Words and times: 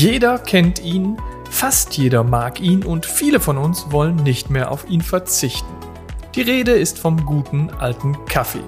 Jeder 0.00 0.38
kennt 0.38 0.82
ihn, 0.82 1.18
fast 1.50 1.98
jeder 1.98 2.24
mag 2.24 2.58
ihn 2.58 2.84
und 2.84 3.04
viele 3.04 3.38
von 3.38 3.58
uns 3.58 3.92
wollen 3.92 4.16
nicht 4.16 4.48
mehr 4.48 4.70
auf 4.70 4.88
ihn 4.88 5.02
verzichten. 5.02 5.74
Die 6.34 6.40
Rede 6.40 6.72
ist 6.72 6.98
vom 6.98 7.26
guten 7.26 7.68
alten 7.68 8.16
Kaffee. 8.24 8.64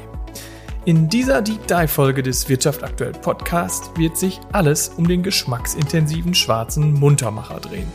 In 0.85 1.09
dieser 1.09 1.41
Deep 1.41 1.67
Dive 1.67 1.89
Folge 1.89 2.23
des 2.23 2.51
Wirtschaft 2.51 2.85
aktuell 2.85 3.13
Podcast 3.13 3.93
wird 3.97 4.19
sich 4.19 4.41
alles 4.53 4.91
um 4.91 5.09
den 5.09 5.23
geschmacksintensiven 5.23 6.35
schwarzen 6.35 6.93
Muntermacher 6.93 7.61
drehen. 7.61 7.91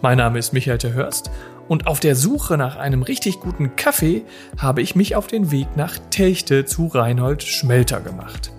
Mein 0.00 0.18
Name 0.18 0.38
ist 0.38 0.52
Michael 0.52 0.78
Terhörst 0.78 1.32
und 1.66 1.88
auf 1.88 1.98
der 1.98 2.14
Suche 2.14 2.56
nach 2.56 2.76
einem 2.76 3.02
richtig 3.02 3.40
guten 3.40 3.74
Kaffee 3.74 4.22
habe 4.56 4.82
ich 4.82 4.94
mich 4.94 5.16
auf 5.16 5.26
den 5.26 5.50
Weg 5.50 5.76
nach 5.76 5.98
Telchte 6.10 6.64
zu 6.64 6.86
Reinhold 6.86 7.42
Schmelter 7.42 8.00
gemacht. 8.00 8.52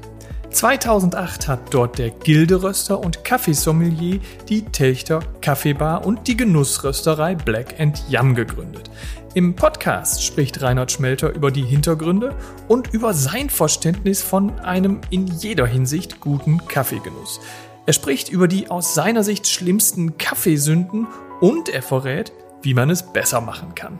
2008 0.54 1.48
hat 1.48 1.74
dort 1.74 1.98
der 1.98 2.12
Gilderöster 2.12 3.00
und 3.00 3.24
Kaffeesommelier 3.24 4.20
die 4.48 4.62
Telchter 4.62 5.20
Kaffeebar 5.42 6.06
und 6.06 6.28
die 6.28 6.38
Genussrösterei 6.38 7.36
Black 7.36 7.76
Yum 8.08 8.36
gegründet. 8.36 8.92
Im 9.34 9.56
Podcast 9.56 10.24
spricht 10.24 10.62
Reinhard 10.62 10.92
Schmelter 10.92 11.34
über 11.34 11.50
die 11.50 11.64
Hintergründe 11.64 12.36
und 12.68 12.94
über 12.94 13.16
sein 13.16 13.50
Verständnis 13.50 14.22
von 14.22 14.60
einem 14.60 15.02
in 15.10 15.26
jeder 15.26 15.66
Hinsicht 15.66 16.20
guten 16.20 16.68
Kaffeegenuss. 16.68 17.40
Er 17.88 17.94
spricht 17.94 18.30
über 18.30 18.48
die 18.48 18.70
aus 18.70 18.94
seiner 18.94 19.24
Sicht 19.24 19.48
schlimmsten 19.48 20.20
Kaffeesünden 20.20 21.08
und 21.42 21.68
er 21.68 21.82
verrät, 21.82 22.32
wie 22.62 22.76
man 22.76 22.92
es 22.92 23.12
besser 23.12 23.42
machen 23.42 23.74
kann. 23.74 23.98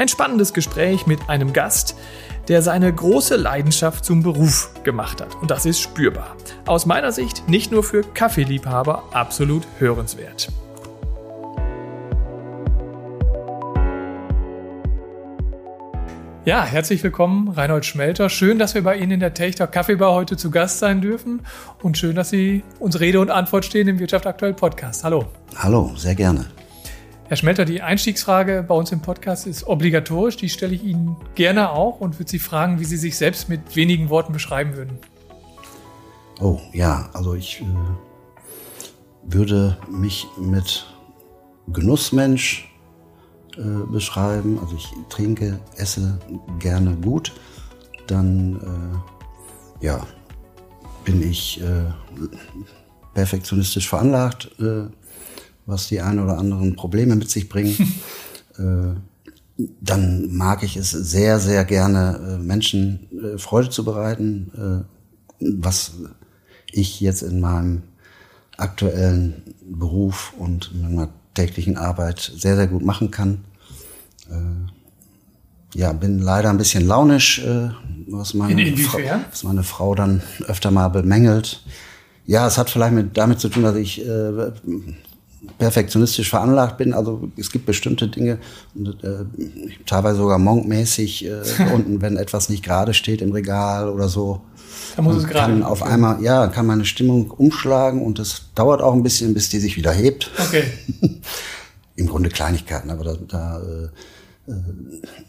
Ein 0.00 0.08
spannendes 0.08 0.54
Gespräch 0.54 1.06
mit 1.06 1.28
einem 1.28 1.52
Gast, 1.52 1.94
der 2.48 2.62
seine 2.62 2.90
große 2.90 3.36
Leidenschaft 3.36 4.02
zum 4.02 4.22
Beruf 4.22 4.70
gemacht 4.82 5.20
hat. 5.20 5.36
Und 5.42 5.50
das 5.50 5.66
ist 5.66 5.78
spürbar. 5.78 6.36
Aus 6.64 6.86
meiner 6.86 7.12
Sicht 7.12 7.50
nicht 7.50 7.70
nur 7.70 7.84
für 7.84 8.00
Kaffeeliebhaber 8.02 9.02
absolut 9.12 9.66
hörenswert. 9.78 10.48
Ja, 16.46 16.64
herzlich 16.64 17.02
willkommen, 17.02 17.48
Reinhold 17.48 17.84
Schmelter. 17.84 18.30
Schön, 18.30 18.58
dass 18.58 18.74
wir 18.74 18.82
bei 18.82 18.96
Ihnen 18.96 19.12
in 19.12 19.20
der 19.20 19.34
Techter 19.34 19.66
Kaffeebar 19.66 20.14
heute 20.14 20.38
zu 20.38 20.50
Gast 20.50 20.78
sein 20.78 21.02
dürfen 21.02 21.42
und 21.82 21.98
schön, 21.98 22.16
dass 22.16 22.30
Sie 22.30 22.64
uns 22.78 23.00
Rede 23.00 23.20
und 23.20 23.28
Antwort 23.28 23.66
stehen 23.66 23.86
im 23.86 23.98
Wirtschaft 23.98 24.26
aktuell 24.26 24.54
Podcast. 24.54 25.04
Hallo. 25.04 25.26
Hallo, 25.58 25.92
sehr 25.94 26.14
gerne. 26.14 26.46
Herr 27.30 27.36
Schmelter, 27.36 27.64
die 27.64 27.80
Einstiegsfrage 27.80 28.64
bei 28.66 28.74
uns 28.74 28.90
im 28.90 29.02
Podcast 29.02 29.46
ist 29.46 29.64
obligatorisch. 29.64 30.36
Die 30.36 30.48
stelle 30.48 30.74
ich 30.74 30.82
Ihnen 30.82 31.14
gerne 31.36 31.70
auch 31.70 32.00
und 32.00 32.18
würde 32.18 32.28
Sie 32.28 32.40
fragen, 32.40 32.80
wie 32.80 32.84
Sie 32.84 32.96
sich 32.96 33.16
selbst 33.16 33.48
mit 33.48 33.76
wenigen 33.76 34.08
Worten 34.08 34.32
beschreiben 34.32 34.74
würden. 34.74 34.98
Oh 36.40 36.58
ja, 36.72 37.08
also 37.12 37.34
ich 37.34 37.60
äh, 37.60 37.64
würde 39.22 39.78
mich 39.88 40.26
mit 40.40 40.92
Genussmensch 41.68 42.68
äh, 43.56 43.60
beschreiben. 43.92 44.58
Also 44.60 44.74
ich 44.74 44.88
trinke, 45.08 45.60
esse 45.76 46.18
gerne 46.58 46.96
gut. 46.96 47.32
Dann 48.08 49.00
äh, 49.80 49.84
ja, 49.86 50.04
bin 51.04 51.22
ich 51.22 51.60
äh, 51.60 51.84
perfektionistisch 53.14 53.88
veranlagt 53.88 54.50
äh, 54.58 54.88
was 55.66 55.88
die 55.88 56.00
ein 56.00 56.18
oder 56.18 56.38
anderen 56.38 56.76
Probleme 56.76 57.16
mit 57.16 57.30
sich 57.30 57.48
bringen. 57.48 57.76
äh, 58.58 59.64
dann 59.80 60.34
mag 60.34 60.62
ich 60.62 60.76
es 60.76 60.90
sehr, 60.90 61.38
sehr 61.38 61.64
gerne, 61.64 62.38
äh, 62.38 62.42
Menschen 62.42 63.08
äh, 63.12 63.38
Freude 63.38 63.70
zu 63.70 63.84
bereiten, 63.84 64.86
was 65.40 65.92
ich 66.70 67.00
jetzt 67.00 67.22
in 67.22 67.40
meinem 67.40 67.82
aktuellen 68.58 69.54
Beruf 69.62 70.34
und 70.38 70.70
in 70.74 70.82
meiner 70.82 71.08
täglichen 71.34 71.78
Arbeit 71.78 72.32
sehr, 72.36 72.56
sehr 72.56 72.66
gut 72.66 72.84
machen 72.84 73.10
kann. 73.10 73.38
Ja, 75.74 75.94
bin 75.94 76.18
leider 76.18 76.50
ein 76.50 76.58
bisschen 76.58 76.86
launisch, 76.86 77.42
was, 78.06 78.34
meine 78.34 78.76
Frau, 78.76 78.98
was 79.30 79.44
meine 79.44 79.62
Frau 79.62 79.94
dann 79.94 80.20
öfter 80.46 80.70
mal 80.70 80.88
bemängelt. 80.88 81.62
Ja, 82.26 82.46
es 82.46 82.58
hat 82.58 82.70
vielleicht 82.70 82.94
mit, 82.94 83.16
damit 83.16 83.40
zu 83.40 83.48
tun, 83.48 83.62
dass 83.62 83.74
ich 83.74 84.06
äh, 84.06 84.52
perfektionistisch 85.58 86.30
veranlagt 86.30 86.78
bin. 86.78 86.92
Also 86.92 87.28
es 87.36 87.50
gibt 87.50 87.66
bestimmte 87.66 88.08
Dinge, 88.08 88.38
und, 88.74 89.02
äh, 89.02 89.24
teilweise 89.86 90.18
sogar 90.18 90.38
monkmäßig 90.38 91.26
äh, 91.26 91.40
unten, 91.74 92.02
wenn 92.02 92.16
etwas 92.16 92.48
nicht 92.48 92.64
gerade 92.64 92.94
steht 92.94 93.22
im 93.22 93.32
Regal 93.32 93.88
oder 93.88 94.08
so. 94.08 94.42
Da 94.96 95.02
muss 95.02 95.16
es 95.16 95.26
gerade. 95.26 95.52
Kann 95.52 95.62
auf 95.62 95.82
einmal, 95.82 96.22
ja, 96.22 96.46
kann 96.48 96.66
meine 96.66 96.84
Stimmung 96.84 97.30
umschlagen 97.30 98.02
und 98.02 98.18
das 98.18 98.42
dauert 98.54 98.82
auch 98.82 98.92
ein 98.92 99.02
bisschen, 99.02 99.34
bis 99.34 99.48
die 99.48 99.60
sich 99.60 99.76
wieder 99.76 99.92
hebt. 99.92 100.30
Okay. 100.38 100.64
Im 101.96 102.06
Grunde 102.06 102.30
Kleinigkeiten, 102.30 102.90
aber 102.90 103.04
da, 103.04 103.16
da 103.28 103.60
äh, 103.60 103.88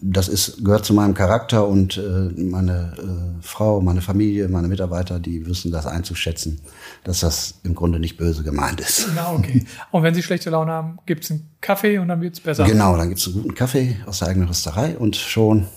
das 0.01 0.27
ist, 0.27 0.63
gehört 0.63 0.85
zu 0.85 0.93
meinem 0.93 1.13
Charakter 1.13 1.67
und 1.67 1.97
äh, 1.97 2.01
meine 2.41 2.93
äh, 2.97 3.41
Frau, 3.41 3.81
meine 3.81 4.01
Familie, 4.01 4.47
meine 4.47 4.67
Mitarbeiter, 4.67 5.19
die 5.19 5.45
wissen 5.45 5.71
das 5.71 5.85
einzuschätzen, 5.85 6.59
dass 7.03 7.19
das 7.21 7.55
im 7.63 7.75
Grunde 7.75 7.99
nicht 7.99 8.17
böse 8.17 8.43
gemeint 8.43 8.79
ist. 8.79 9.07
Na, 9.15 9.33
okay. 9.33 9.65
Und 9.91 10.03
wenn 10.03 10.13
Sie 10.13 10.23
schlechte 10.23 10.49
Laune 10.49 10.71
haben, 10.71 10.99
gibt 11.05 11.23
es 11.23 11.31
einen 11.31 11.49
Kaffee 11.61 11.97
und 11.97 12.07
dann 12.07 12.21
wird 12.21 12.33
es 12.33 12.39
besser. 12.39 12.65
Genau, 12.65 12.97
dann 12.97 13.09
gibt 13.09 13.19
es 13.19 13.27
einen 13.27 13.35
guten 13.35 13.55
Kaffee 13.55 13.97
aus 14.05 14.19
der 14.19 14.29
eigenen 14.29 14.47
Rösterei 14.47 14.97
und 14.97 15.15
schon 15.15 15.67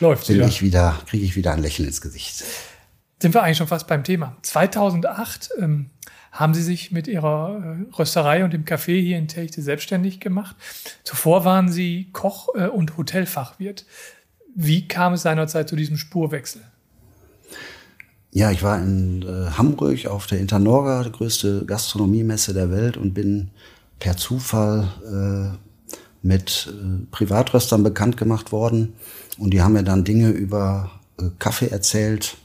läuft 0.00 0.26
bin 0.26 0.36
wieder. 0.36 0.46
ich 0.46 0.62
wieder, 0.62 0.98
kriege 1.06 1.24
ich 1.24 1.36
wieder 1.36 1.52
ein 1.52 1.62
Lächeln 1.62 1.88
ins 1.88 2.00
Gesicht. 2.00 2.44
Sind 3.20 3.34
wir 3.34 3.42
eigentlich 3.42 3.56
schon 3.58 3.66
fast 3.66 3.86
beim 3.86 4.04
Thema. 4.04 4.36
2008 4.42 5.50
ähm, 5.58 5.90
haben 6.36 6.52
Sie 6.52 6.62
sich 6.62 6.92
mit 6.92 7.08
Ihrer 7.08 7.78
äh, 7.90 7.94
Rösterei 7.96 8.44
und 8.44 8.52
dem 8.52 8.64
Café 8.64 9.00
hier 9.00 9.18
in 9.18 9.26
Techte 9.26 9.62
selbstständig 9.62 10.20
gemacht. 10.20 10.54
Zuvor 11.02 11.44
waren 11.44 11.70
Sie 11.70 12.10
Koch 12.12 12.48
äh, 12.54 12.66
und 12.66 12.96
Hotelfachwirt. 12.96 13.86
Wie 14.54 14.86
kam 14.86 15.14
es 15.14 15.22
seinerzeit 15.22 15.68
zu 15.68 15.76
diesem 15.76 15.96
Spurwechsel? 15.96 16.62
Ja, 18.32 18.50
ich 18.50 18.62
war 18.62 18.78
in 18.78 19.22
äh, 19.22 19.50
Hamburg 19.56 20.06
auf 20.06 20.26
der 20.26 20.38
Internorga, 20.38 21.04
die 21.04 21.12
größte 21.12 21.64
Gastronomiemesse 21.64 22.52
der 22.52 22.70
Welt 22.70 22.96
und 22.96 23.14
bin 23.14 23.50
per 23.98 24.18
Zufall 24.18 25.56
mit 26.20 26.70
Privatröstern 27.12 27.82
bekannt 27.82 28.18
gemacht 28.18 28.52
worden. 28.52 28.92
Und 29.38 29.54
die 29.54 29.62
haben 29.62 29.72
mir 29.72 29.84
dann 29.84 30.04
Dinge 30.04 30.28
über 30.28 30.90
Kaffee 31.38 31.68
erzählt. 31.68 32.36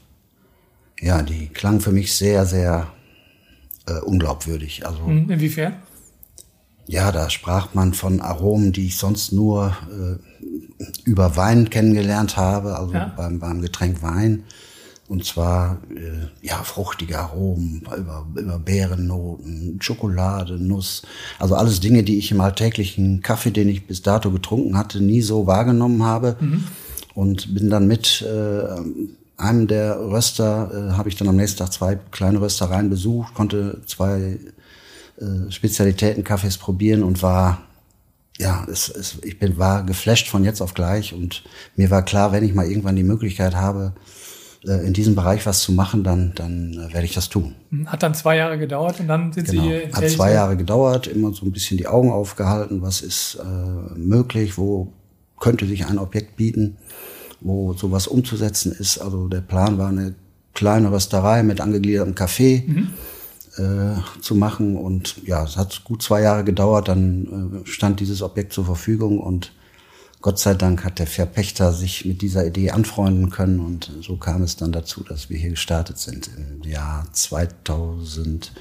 Ja, 1.02 1.24
die 1.24 1.50
klangen 1.50 1.82
für 1.82 1.92
mich 1.92 2.16
sehr, 2.16 2.46
sehr 2.46 2.88
äh, 3.88 4.00
unglaubwürdig. 4.00 4.86
Also 4.86 5.06
hm, 5.06 5.30
Inwiefern? 5.30 5.76
Ja, 6.88 7.12
da 7.12 7.30
sprach 7.30 7.74
man 7.74 7.94
von 7.94 8.22
Aromen, 8.22 8.74
die 8.74 8.88
ich 8.88 8.98
sonst 8.98 9.32
nur 9.32 9.78
äh, 9.90 10.84
über 11.06 11.38
Wein 11.38 11.70
kennengelernt 11.70 12.38
habe, 12.38 12.78
also 12.78 12.94
ja. 12.94 13.14
beim, 13.16 13.40
beim 13.40 13.62
Getränk 13.62 14.02
Wein. 14.02 14.44
Und 15.08 15.26
zwar 15.26 15.82
äh, 15.90 16.46
ja 16.46 16.64
fruchtige 16.64 17.20
Aromen, 17.20 17.82
über, 17.98 18.26
über 18.36 18.60
Beerennoten, 18.60 19.78
Schokolade, 19.82 20.58
Nuss, 20.58 21.02
also 21.38 21.56
alles 21.56 21.82
Dinge, 21.82 22.04
die 22.04 22.18
ich 22.18 22.32
im 22.32 22.40
alltäglichen 22.40 23.22
Kaffee, 23.22 23.52
den 23.52 23.68
ich 23.68 23.88
bis 23.88 24.02
dato 24.02 24.32
getrunken 24.32 24.78
hatte, 24.78 25.02
nie 25.02 25.22
so 25.22 25.48
wahrgenommen 25.48 26.04
habe. 26.04 26.38
Mhm. 26.40 26.64
Und 27.14 27.54
bin 27.54 27.70
dann 27.70 27.88
mit 27.88 28.22
äh, 28.22 28.64
einem 29.42 29.68
der 29.68 30.00
Röster 30.00 30.72
äh, 30.74 30.94
habe 30.94 31.10
ich 31.10 31.16
dann 31.16 31.28
am 31.28 31.36
nächsten 31.36 31.60
Tag 31.60 31.74
zwei 31.74 31.96
kleine 32.12 32.42
Röstereien 32.42 32.90
besucht, 32.90 33.34
konnte 33.34 33.82
zwei 33.86 34.40
äh, 35.18 35.52
Spezialitäten 35.52 36.24
Kaffees 36.24 36.58
probieren 36.58 37.04
und 37.04 37.22
war 37.22 37.62
ja, 38.40 38.66
es, 38.72 38.90
es, 38.90 39.18
ich 39.24 39.38
bin 39.38 39.58
war 39.58 39.84
geflasht 39.84 40.28
von 40.28 40.44
jetzt 40.44 40.62
auf 40.62 40.74
gleich 40.74 41.14
und 41.14 41.44
mir 41.76 41.92
war 41.92 42.04
klar, 42.04 42.32
wenn 42.32 42.44
ich 42.44 42.54
mal 42.54 42.66
irgendwann 42.66 42.96
die 42.96 43.04
Möglichkeit 43.04 43.56
habe, 43.56 43.94
äh, 44.66 44.86
in 44.86 44.94
diesem 44.94 45.16
Bereich 45.16 45.46
was 45.46 45.62
zu 45.62 45.72
machen, 45.72 46.04
dann, 46.04 46.34
dann 46.36 46.74
äh, 46.74 46.94
werde 46.94 47.06
ich 47.06 47.14
das 47.14 47.30
tun. 47.30 47.56
Hm, 47.70 47.92
hat 47.92 48.04
dann 48.04 48.14
zwei 48.14 48.38
Jahre 48.38 48.58
gedauert 48.58 49.00
und 49.00 49.08
dann 49.08 49.32
sind 49.32 49.48
genau. 49.48 49.62
Sie 49.62 49.68
hier 49.68 49.84
in 49.84 49.94
Hat 49.94 50.10
zwei 50.10 50.34
Jahre 50.34 50.58
gedauert, 50.58 51.08
immer 51.08 51.34
so 51.34 51.46
ein 51.46 51.52
bisschen 51.52 51.78
die 51.78 51.88
Augen 51.88 52.12
aufgehalten, 52.12 52.82
was 52.82 53.02
ist 53.02 53.40
äh, 53.42 54.00
möglich, 54.00 54.58
wo 54.58 54.94
könnte 55.40 55.66
sich 55.66 55.86
ein 55.86 55.98
Objekt 55.98 56.36
bieten 56.36 56.78
wo 57.42 57.74
sowas 57.74 58.08
umzusetzen 58.08 58.72
ist. 58.72 59.00
Also 59.00 59.28
der 59.28 59.42
Plan 59.42 59.78
war 59.78 59.90
eine 59.90 60.16
kleine 60.54 60.92
Rösterei 60.92 61.44
mit 61.44 61.60
angegliedertem 61.62 62.14
Café 62.16 62.64
mhm. 62.66 62.94
äh, 63.58 64.22
zu 64.22 64.36
machen. 64.36 64.78
Und 64.78 65.26
ja, 65.26 65.44
es 65.44 65.58
hat 65.58 65.84
gut 65.84 66.02
zwei 66.02 66.22
Jahre 66.22 66.44
gedauert, 66.44 66.88
dann 66.88 67.64
äh, 67.64 67.68
stand 67.68 68.00
dieses 68.00 68.22
Objekt 68.22 68.54
zur 68.54 68.66
Verfügung 68.66 69.20
und 69.20 69.52
Gott 70.22 70.38
sei 70.38 70.54
Dank 70.54 70.86
hat 70.86 71.00
der 71.00 71.08
Verpächter 71.08 71.74
sich 71.74 72.06
mit 72.06 72.22
dieser 72.22 72.46
Idee 72.46 72.70
anfreunden 72.70 73.32
können 73.32 73.60
und 73.60 73.92
so 74.02 74.18
kam 74.18 74.44
es 74.44 74.56
dann 74.56 74.72
dazu, 74.72 75.04
dass 75.04 75.32
wir 75.32 75.38
hier 75.40 75.50
gestartet 75.50 75.98
sind 75.98 76.30
im 76.38 76.62
Jahr 76.62 77.08
2008. 77.12 78.52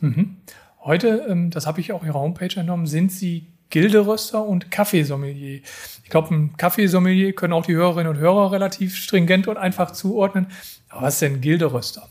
Mhm. 0.00 0.36
Heute, 0.80 1.26
ähm, 1.28 1.50
das 1.50 1.66
habe 1.66 1.80
ich 1.80 1.92
auch 1.92 2.04
Ihrer 2.04 2.20
Homepage 2.20 2.54
entnommen, 2.54 2.86
sind 2.86 3.10
Sie 3.10 3.48
Gilderöster 3.70 4.44
und 4.44 4.70
Kaffeesommelier. 4.70 5.60
Ich 6.04 6.10
glaube, 6.10 6.34
ein 6.34 6.56
Kaffeesommelier 6.56 7.32
können 7.34 7.52
auch 7.52 7.66
die 7.66 7.74
Hörerinnen 7.74 8.14
und 8.14 8.18
Hörer 8.18 8.52
relativ 8.52 8.96
stringent 8.96 9.46
und 9.46 9.56
einfach 9.56 9.90
zuordnen. 9.90 10.46
Aber 10.88 11.02
was 11.02 11.14
ist 11.14 11.22
denn 11.22 11.40
Gilderöster? 11.40 12.08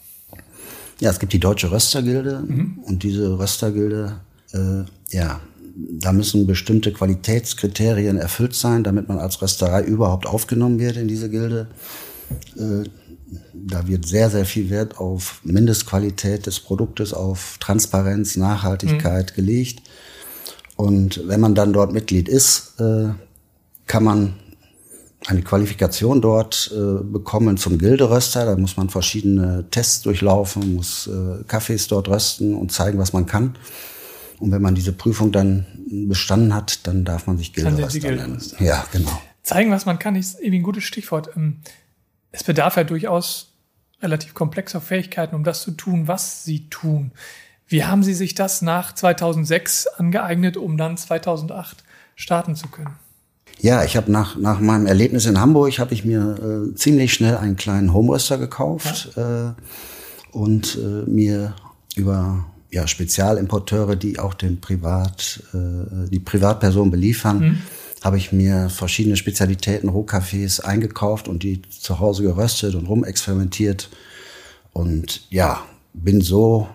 Ja, 0.99 1.09
es 1.09 1.19
gibt 1.19 1.33
die 1.33 1.39
Deutsche 1.39 1.71
Röstergilde 1.71 2.43
mhm. 2.47 2.79
und 2.83 3.03
diese 3.03 3.37
Röstergilde, 3.37 4.19
äh, 4.53 4.83
ja, 5.15 5.41
da 5.75 6.11
müssen 6.11 6.47
bestimmte 6.47 6.91
Qualitätskriterien 6.91 8.17
erfüllt 8.17 8.55
sein, 8.55 8.83
damit 8.83 9.07
man 9.07 9.19
als 9.19 9.41
Rösterei 9.41 9.83
überhaupt 9.83 10.25
aufgenommen 10.25 10.79
wird 10.79 10.97
in 10.97 11.07
diese 11.07 11.29
Gilde. 11.29 11.67
Äh, 12.55 12.89
da 13.53 13.87
wird 13.87 14.07
sehr, 14.07 14.29
sehr 14.29 14.45
viel 14.45 14.69
Wert 14.69 14.97
auf 14.99 15.41
Mindestqualität 15.43 16.45
des 16.45 16.59
Produktes, 16.59 17.13
auf 17.13 17.57
Transparenz, 17.59 18.37
Nachhaltigkeit 18.37 19.31
mhm. 19.31 19.35
gelegt. 19.35 19.81
Und 20.77 21.27
wenn 21.27 21.39
man 21.41 21.55
dann 21.55 21.73
dort 21.73 21.91
Mitglied 21.91 22.29
ist, 22.29 22.79
äh, 22.79 23.09
kann 23.87 24.03
man 24.03 24.35
eine 25.25 25.41
Qualifikation 25.41 26.21
dort 26.21 26.71
äh, 26.73 27.03
bekommen 27.03 27.57
zum 27.57 27.79
Gilderöster. 27.79 28.45
Da 28.45 28.55
muss 28.55 28.77
man 28.77 28.89
verschiedene 28.89 29.65
Tests 29.71 30.03
durchlaufen, 30.03 30.75
muss 30.75 31.07
äh, 31.07 31.43
Kaffees 31.47 31.87
dort 31.87 32.07
rösten 32.07 32.55
und 32.55 32.71
zeigen, 32.71 32.99
was 32.99 33.11
man 33.11 33.25
kann. 33.25 33.57
Und 34.39 34.51
wenn 34.51 34.61
man 34.61 34.75
diese 34.75 34.93
Prüfung 34.93 35.31
dann 35.31 35.65
bestanden 36.07 36.53
hat, 36.53 36.85
dann 36.85 37.03
darf 37.03 37.25
man 37.25 37.39
sich 37.39 37.53
Gilderöster 37.53 38.11
nennen. 38.11 38.41
Ja, 38.59 38.85
genau. 38.91 39.19
Zeigen, 39.41 39.71
was 39.71 39.87
man 39.87 39.97
kann, 39.97 40.15
ist 40.15 40.35
irgendwie 40.35 40.59
ein 40.59 40.63
gutes 40.63 40.83
Stichwort. 40.83 41.31
Ähm, 41.35 41.61
es 42.31 42.43
bedarf 42.43 42.77
ja 42.77 42.83
durchaus 42.83 43.53
relativ 44.01 44.35
komplexer 44.35 44.79
Fähigkeiten, 44.79 45.33
um 45.33 45.43
das 45.43 45.63
zu 45.63 45.71
tun, 45.71 46.07
was 46.07 46.43
Sie 46.43 46.69
tun. 46.69 47.11
Wie 47.67 47.83
haben 47.83 48.03
Sie 48.03 48.13
sich 48.13 48.33
das 48.33 48.61
nach 48.61 48.93
2006 48.93 49.87
angeeignet, 49.87 50.55
um 50.57 50.77
dann 50.77 50.97
2008 50.97 51.83
starten 52.15 52.55
zu 52.55 52.67
können? 52.69 52.95
Ja, 53.59 53.83
ich 53.83 53.97
habe 53.97 54.11
nach, 54.11 54.37
nach 54.37 54.59
meinem 54.59 54.85
Erlebnis 54.85 55.25
in 55.25 55.39
Hamburg 55.39 55.79
habe 55.79 55.93
ich 55.93 56.05
mir 56.05 56.69
äh, 56.71 56.75
ziemlich 56.75 57.13
schnell 57.13 57.37
einen 57.37 57.55
kleinen 57.55 57.91
Homeröster 57.91 58.37
gekauft 58.37 59.09
ja. 59.15 59.49
äh, 59.49 59.53
und 60.31 60.77
äh, 60.77 61.09
mir 61.09 61.55
über 61.95 62.45
ja, 62.69 62.85
Spezialimporteure, 62.85 63.95
die 63.95 64.19
auch 64.19 64.33
den 64.33 64.61
Privat, 64.61 65.41
äh, 65.53 66.09
die 66.09 66.19
Privatperson 66.19 66.91
beliefern, 66.91 67.39
mhm. 67.39 67.61
habe 68.03 68.17
ich 68.17 68.31
mir 68.31 68.69
verschiedene 68.69 69.17
Spezialitäten, 69.17 69.89
Rohkaffees 69.89 70.59
eingekauft 70.59 71.27
und 71.27 71.43
die 71.43 71.63
zu 71.63 71.99
Hause 71.99 72.23
geröstet 72.23 72.75
und 72.75 72.87
rumexperimentiert. 72.87 73.89
Und 74.71 75.25
ja, 75.31 75.63
bin 75.93 76.21
so 76.21 76.67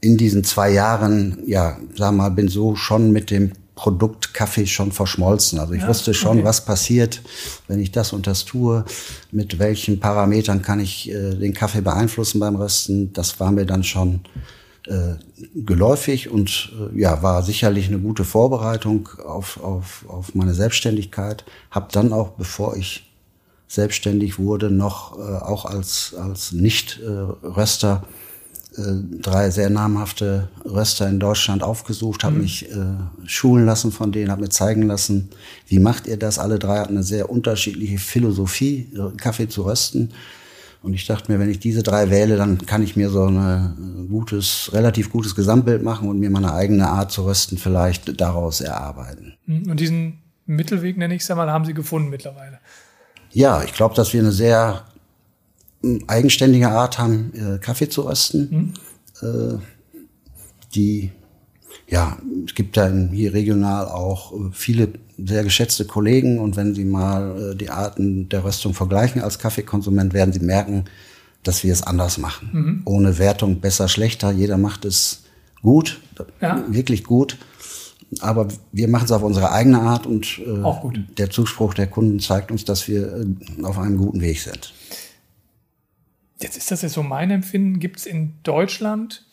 in 0.00 0.16
diesen 0.16 0.44
zwei 0.44 0.70
Jahren, 0.70 1.38
ja, 1.46 1.78
sag 1.96 2.14
mal, 2.14 2.30
bin 2.30 2.48
so 2.48 2.76
schon 2.76 3.10
mit 3.10 3.30
dem 3.30 3.52
Produkt 3.74 4.34
Kaffee 4.34 4.66
schon 4.66 4.90
verschmolzen. 4.90 5.58
Also 5.58 5.72
ich 5.72 5.82
ja, 5.82 5.88
wusste 5.88 6.12
schon, 6.12 6.38
okay. 6.38 6.44
was 6.44 6.64
passiert, 6.64 7.22
wenn 7.68 7.78
ich 7.78 7.92
das 7.92 8.12
und 8.12 8.26
das 8.26 8.44
tue, 8.44 8.84
mit 9.30 9.58
welchen 9.60 10.00
Parametern 10.00 10.62
kann 10.62 10.80
ich 10.80 11.10
äh, 11.10 11.34
den 11.34 11.54
Kaffee 11.54 11.80
beeinflussen 11.80 12.40
beim 12.40 12.56
Rösten. 12.56 13.12
Das 13.12 13.38
war 13.38 13.52
mir 13.52 13.66
dann 13.66 13.84
schon 13.84 14.20
äh, 14.86 15.14
geläufig 15.54 16.28
und 16.28 16.72
äh, 16.92 17.00
ja, 17.00 17.22
war 17.22 17.42
sicherlich 17.44 17.86
eine 17.86 18.00
gute 18.00 18.24
Vorbereitung 18.24 19.08
auf, 19.24 19.62
auf, 19.62 20.04
auf 20.08 20.34
meine 20.34 20.54
Selbstständigkeit. 20.54 21.44
Hab 21.70 21.92
dann 21.92 22.12
auch, 22.12 22.30
bevor 22.30 22.76
ich 22.76 23.08
selbstständig 23.68 24.38
wurde, 24.38 24.70
noch 24.70 25.18
äh, 25.18 25.20
auch 25.20 25.66
als, 25.66 26.14
als 26.18 26.52
Nicht-Röster 26.52 28.02
drei 29.20 29.50
sehr 29.50 29.70
namhafte 29.70 30.48
Röster 30.64 31.08
in 31.08 31.20
Deutschland 31.20 31.62
aufgesucht, 31.62 32.24
habe 32.24 32.36
mhm. 32.36 32.40
mich 32.42 32.70
äh, 32.70 32.74
schulen 33.26 33.66
lassen 33.66 33.92
von 33.92 34.12
denen, 34.12 34.30
habe 34.30 34.42
mir 34.42 34.48
zeigen 34.48 34.82
lassen, 34.82 35.30
wie 35.66 35.78
macht 35.78 36.06
ihr 36.06 36.16
das? 36.16 36.38
Alle 36.38 36.58
drei 36.58 36.78
hatten 36.78 36.94
eine 36.94 37.02
sehr 37.02 37.30
unterschiedliche 37.30 37.98
Philosophie, 37.98 38.88
äh, 38.94 39.16
Kaffee 39.16 39.48
zu 39.48 39.62
rösten. 39.62 40.10
Und 40.80 40.94
ich 40.94 41.06
dachte 41.06 41.32
mir, 41.32 41.40
wenn 41.40 41.50
ich 41.50 41.58
diese 41.58 41.82
drei 41.82 42.08
wähle, 42.08 42.36
dann 42.36 42.64
kann 42.64 42.82
ich 42.82 42.94
mir 42.94 43.10
so 43.10 43.26
ein 43.26 43.36
äh, 43.36 44.08
gutes, 44.08 44.70
relativ 44.72 45.10
gutes 45.10 45.34
Gesamtbild 45.34 45.82
machen 45.82 46.08
und 46.08 46.20
mir 46.20 46.30
meine 46.30 46.52
eigene 46.52 46.88
Art 46.88 47.10
zu 47.10 47.24
rösten 47.24 47.58
vielleicht 47.58 48.20
daraus 48.20 48.60
erarbeiten. 48.60 49.34
Mhm. 49.46 49.70
Und 49.70 49.80
diesen 49.80 50.18
Mittelweg, 50.46 50.96
nenne 50.96 51.14
ich 51.14 51.22
es 51.22 51.30
einmal, 51.30 51.50
haben 51.50 51.64
Sie 51.64 51.74
gefunden 51.74 52.10
mittlerweile? 52.10 52.58
Ja, 53.32 53.62
ich 53.62 53.74
glaube, 53.74 53.94
dass 53.94 54.12
wir 54.12 54.20
eine 54.20 54.32
sehr 54.32 54.84
eigenständige 56.06 56.70
Art 56.70 56.98
haben, 56.98 57.32
äh, 57.34 57.58
Kaffee 57.58 57.88
zu 57.88 58.02
rösten. 58.02 58.74
Mhm. 59.22 59.28
Äh, 59.28 59.58
die, 60.74 61.10
ja, 61.88 62.18
es 62.46 62.54
gibt 62.54 62.76
da 62.76 62.90
hier 63.12 63.32
regional 63.32 63.86
auch 63.86 64.32
äh, 64.32 64.36
viele 64.52 64.88
sehr 65.16 65.44
geschätzte 65.44 65.84
Kollegen 65.84 66.38
und 66.38 66.56
wenn 66.56 66.74
Sie 66.74 66.84
mal 66.84 67.52
äh, 67.52 67.56
die 67.56 67.70
Arten 67.70 68.28
der 68.28 68.44
Röstung 68.44 68.74
vergleichen 68.74 69.22
als 69.22 69.38
Kaffeekonsument, 69.38 70.14
werden 70.14 70.32
Sie 70.32 70.40
merken, 70.40 70.84
dass 71.42 71.64
wir 71.64 71.72
es 71.72 71.82
anders 71.82 72.18
machen. 72.18 72.50
Mhm. 72.52 72.82
Ohne 72.84 73.18
Wertung 73.18 73.60
besser, 73.60 73.88
schlechter. 73.88 74.30
Jeder 74.32 74.58
macht 74.58 74.84
es 74.84 75.24
gut, 75.62 76.00
ja. 76.40 76.64
wirklich 76.68 77.04
gut. 77.04 77.36
Aber 78.20 78.48
wir 78.72 78.88
machen 78.88 79.04
es 79.04 79.12
auf 79.12 79.22
unsere 79.22 79.52
eigene 79.52 79.80
Art 79.80 80.06
und 80.06 80.38
äh, 80.38 80.98
der 81.18 81.30
Zuspruch 81.30 81.74
der 81.74 81.88
Kunden 81.88 82.20
zeigt 82.20 82.50
uns, 82.50 82.64
dass 82.64 82.88
wir 82.88 83.12
äh, 83.14 83.62
auf 83.64 83.78
einem 83.78 83.98
guten 83.98 84.20
Weg 84.20 84.40
sind. 84.40 84.72
Jetzt 86.40 86.56
ist 86.56 86.70
das 86.70 86.82
ja 86.82 86.88
so 86.88 87.02
mein 87.02 87.30
Empfinden, 87.30 87.80
gibt 87.80 87.98
es 87.98 88.06
in 88.06 88.34
Deutschland 88.42 89.24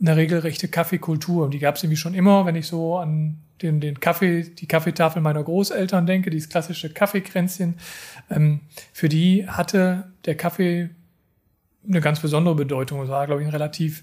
eine 0.00 0.16
regelrechte 0.16 0.68
Kaffeekultur. 0.68 1.44
Und 1.44 1.52
die 1.52 1.58
gab 1.58 1.76
es 1.76 1.82
irgendwie 1.82 1.96
schon 1.96 2.14
immer, 2.14 2.44
wenn 2.44 2.56
ich 2.56 2.66
so 2.66 2.98
an 2.98 3.38
den, 3.62 3.80
den 3.80 4.00
Kaffee, 4.00 4.42
die 4.42 4.66
Kaffeetafel 4.66 5.22
meiner 5.22 5.42
Großeltern 5.42 6.06
denke, 6.06 6.30
dieses 6.30 6.48
klassische 6.48 6.92
Kaffeekränzchen. 6.92 7.76
Ähm, 8.30 8.60
für 8.92 9.08
die 9.08 9.48
hatte 9.48 10.12
der 10.24 10.36
Kaffee 10.36 10.90
eine 11.86 12.00
ganz 12.00 12.20
besondere 12.20 12.54
Bedeutung. 12.54 13.02
Es 13.02 13.08
war, 13.08 13.26
glaube 13.26 13.42
ich, 13.42 13.46
ein 13.46 13.52
relativ 13.52 14.02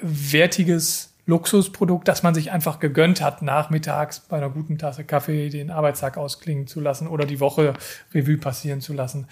wertiges 0.00 1.14
Luxusprodukt, 1.26 2.06
das 2.06 2.22
man 2.22 2.34
sich 2.34 2.52
einfach 2.52 2.80
gegönnt 2.80 3.22
hat, 3.22 3.42
nachmittags 3.42 4.20
bei 4.20 4.36
einer 4.36 4.50
guten 4.50 4.78
Tasse 4.78 5.04
Kaffee 5.04 5.48
den 5.48 5.70
Arbeitstag 5.70 6.18
ausklingen 6.18 6.66
zu 6.66 6.80
lassen 6.80 7.08
oder 7.08 7.24
die 7.24 7.40
Woche 7.40 7.74
Revue 8.12 8.36
passieren 8.36 8.80
zu 8.80 8.92
lassen. 8.92 9.26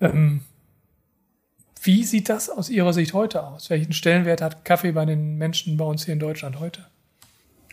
Ähm, 0.00 0.42
wie 1.82 2.04
sieht 2.04 2.28
das 2.28 2.50
aus 2.50 2.70
Ihrer 2.70 2.92
Sicht 2.92 3.14
heute 3.14 3.44
aus? 3.44 3.70
Welchen 3.70 3.92
Stellenwert 3.92 4.42
hat 4.42 4.64
Kaffee 4.64 4.92
bei 4.92 5.04
den 5.04 5.36
Menschen 5.36 5.76
bei 5.76 5.84
uns 5.84 6.04
hier 6.04 6.14
in 6.14 6.20
Deutschland 6.20 6.60
heute? 6.60 6.86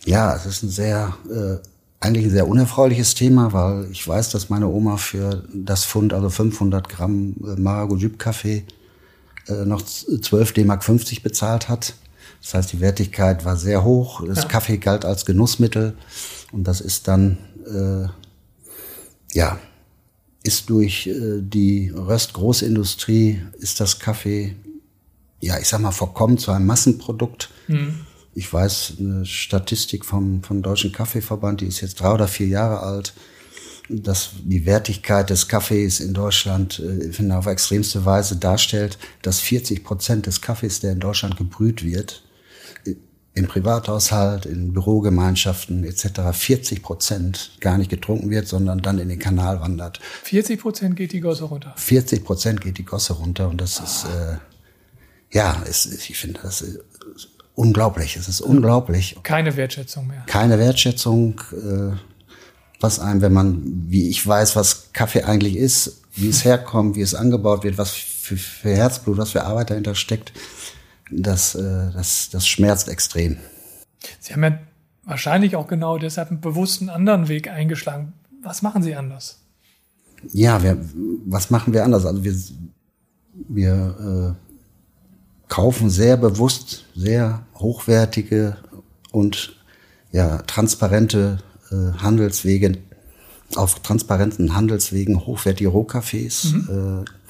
Ja, 0.04 0.36
es 0.36 0.46
ist 0.46 0.64
ein 0.64 0.70
sehr, 0.70 1.16
äh, 1.30 1.58
eigentlich 2.00 2.26
ein 2.26 2.32
sehr 2.32 2.48
unerfreuliches 2.48 3.16
Thema, 3.16 3.54
weil 3.54 3.90
ich 3.92 4.08
weiß, 4.08 4.30
dass 4.30 4.50
meine 4.50 4.68
Oma 4.68 4.98
für 4.98 5.44
das 5.54 5.86
Pfund, 5.86 6.14
also 6.14 6.30
500 6.30 6.90
Gramm 6.90 7.36
äh, 7.44 7.60
Maragojib-Kaffee, 7.60 8.64
äh, 9.48 9.66
noch 9.66 9.82
12 9.82 10.54
D-Mark 10.54 10.84
50 10.84 11.24
bezahlt 11.24 11.70
hat. 11.70 11.96
Das 12.42 12.54
heißt, 12.54 12.74
die 12.74 12.82
Wertigkeit 12.82 13.46
war 13.46 13.58
sehr 13.58 13.84
hoch. 13.84 14.24
Das 14.28 14.44
ja. 14.44 14.48
Kaffee 14.48 14.78
galt 14.78 15.06
als 15.06 15.26
Genussmittel 15.26 15.96
und 16.52 16.66
das 16.66 16.82
ist 16.82 17.08
dann, 17.08 17.38
äh, 17.66 18.08
ja, 19.36 19.58
ist 20.46 20.70
durch 20.70 21.08
äh, 21.08 21.42
die 21.42 21.90
Röstgroßindustrie, 21.90 23.42
ist 23.60 23.80
das 23.80 24.00
Kaffee, 24.00 24.56
ja, 25.42 25.58
ich 25.60 25.68
sag 25.68 25.82
mal, 25.82 25.92
verkommen 25.92 26.38
zu 26.38 26.52
einem 26.52 26.68
Massenprodukt. 26.68 27.50
Mhm. 27.68 28.02
Ich 28.36 28.52
weiß, 28.52 28.94
eine 29.00 29.26
Statistik 29.26 30.06
vom, 30.06 30.44
vom 30.44 30.62
Deutschen 30.62 30.92
Kaffeeverband, 30.92 31.62
die 31.62 31.68
ist 31.68 31.82
jetzt 31.82 32.00
drei 32.00 32.14
oder 32.14 32.28
vier 32.28 32.48
Jahre 32.48 32.82
alt, 32.82 33.14
dass 33.90 34.32
die 34.44 34.66
Wertigkeit 34.66 35.30
des 35.30 35.48
Kaffees 35.48 36.00
in 36.00 36.14
Deutschland 36.14 36.80
äh, 36.80 37.32
auf 37.32 37.46
extremste 37.48 38.06
Weise 38.06 38.36
darstellt, 38.36 38.98
dass 39.22 39.40
40 39.40 39.84
Prozent 39.84 40.26
des 40.28 40.42
Kaffees, 40.42 40.80
der 40.80 40.92
in 40.92 41.00
Deutschland 41.00 41.38
gebrüht 41.38 41.84
wird, 41.84 42.24
im 43.36 43.48
Privathaushalt, 43.48 44.46
in 44.46 44.74
Bürogemeinschaften 44.74 45.84
etc. 45.84 46.22
40 46.32 46.82
Prozent 46.82 47.52
gar 47.60 47.78
nicht 47.78 47.90
getrunken 47.90 48.30
wird, 48.30 48.48
sondern 48.48 48.80
dann 48.80 48.98
in 48.98 49.10
den 49.10 49.20
Kanal 49.20 49.60
wandert. 49.60 50.00
40 50.24 50.60
Prozent 50.60 50.96
geht 50.96 51.12
die 51.12 51.20
Gosse 51.20 51.44
runter. 51.44 51.74
40 51.76 52.24
Prozent 52.24 52.62
geht 52.62 52.78
die 52.78 52.86
Gosse 52.86 53.14
runter 53.14 53.50
und 53.50 53.60
das 53.60 53.80
ah. 53.80 53.84
ist 53.84 54.06
äh, 54.06 54.38
ja, 55.32 55.62
ist, 55.70 56.10
ich 56.10 56.18
finde 56.18 56.40
das 56.42 56.62
ist 56.62 56.80
unglaublich. 57.56 58.16
Es 58.16 58.30
ist 58.30 58.42
unglaublich. 58.42 59.18
Keine 59.24 59.56
Wertschätzung 59.58 60.08
mehr. 60.08 60.24
Keine 60.28 60.58
Wertschätzung. 60.58 61.42
Äh, 61.52 61.98
was 62.80 63.00
einem, 63.00 63.22
wenn 63.22 63.34
man, 63.34 63.62
wie 63.88 64.10
ich 64.10 64.26
weiß, 64.26 64.56
was 64.56 64.92
Kaffee 64.94 65.24
eigentlich 65.24 65.56
ist, 65.56 66.02
wie 66.14 66.30
es 66.30 66.46
herkommt, 66.46 66.96
wie 66.96 67.02
es 67.02 67.16
angebaut 67.16 67.64
wird, 67.64 67.78
was 67.78 67.92
für, 67.92 68.38
für 68.38 68.70
Herzblut, 68.70 69.18
was 69.18 69.32
für 69.32 69.44
Arbeit 69.44 69.70
dahinter 69.70 69.96
steckt, 69.96 70.34
das, 71.12 71.56
äh, 71.56 71.92
das, 71.94 72.30
das 72.32 72.48
schmerzt 72.48 72.90
extrem. 72.90 73.38
Sie 74.20 74.34
haben 74.34 74.44
ja 74.44 74.60
wahrscheinlich 75.04 75.56
auch 75.56 75.68
genau 75.68 75.98
deshalb 75.98 76.30
einen 76.30 76.42
bewussten 76.42 76.90
anderen 76.90 77.28
Weg 77.28 77.50
eingeschlagen. 77.50 78.14
Was 78.42 78.62
machen 78.62 78.84
Sie 78.84 78.96
anders? 78.96 79.40
Ja, 80.32 80.64
wir, 80.64 80.78
was 81.26 81.52
machen 81.52 81.74
wir 81.74 81.84
anders? 81.84 82.06
Also 82.06 82.24
wir, 82.24 82.36
wir 83.48 84.36
äh, 84.36 84.46
kaufen 85.48 85.90
sehr 85.90 86.18
bewusst 86.18 86.86
sehr 86.96 87.46
hochwertige 87.56 88.58
und 89.12 89.56
ja, 90.12 90.38
transparente 90.44 91.40
äh, 91.72 91.98
Handelswege, 92.00 92.78
auf 93.56 93.80
transparenten 93.82 94.56
Handelswegen 94.56 95.26
hochwertige 95.26 95.70
Rohkaffees. 95.70 96.54
Mhm. 96.54 97.04
Äh, 97.04 97.25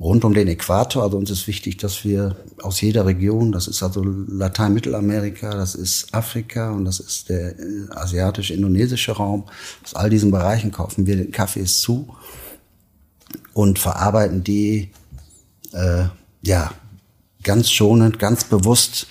rund 0.00 0.24
um 0.24 0.34
den 0.34 0.48
Äquator. 0.48 1.02
Also 1.02 1.16
uns 1.16 1.30
ist 1.30 1.46
wichtig, 1.46 1.76
dass 1.76 2.04
wir 2.04 2.36
aus 2.62 2.80
jeder 2.80 3.06
Region, 3.06 3.52
das 3.52 3.68
ist 3.68 3.82
also 3.82 4.02
Latein-Mittelamerika, 4.02 5.54
das 5.54 5.74
ist 5.74 6.12
Afrika 6.14 6.70
und 6.70 6.84
das 6.84 7.00
ist 7.00 7.28
der 7.28 7.58
äh, 7.58 7.86
asiatisch-indonesische 7.90 9.12
Raum, 9.12 9.44
aus 9.82 9.94
all 9.94 10.10
diesen 10.10 10.30
Bereichen 10.30 10.70
kaufen 10.70 11.06
wir 11.06 11.16
den 11.16 11.32
Kaffees 11.32 11.80
zu 11.80 12.08
und 13.52 13.78
verarbeiten 13.78 14.42
die 14.44 14.90
äh, 15.72 16.06
ja 16.42 16.72
ganz 17.42 17.70
schonend, 17.70 18.18
ganz 18.18 18.44
bewusst. 18.44 19.06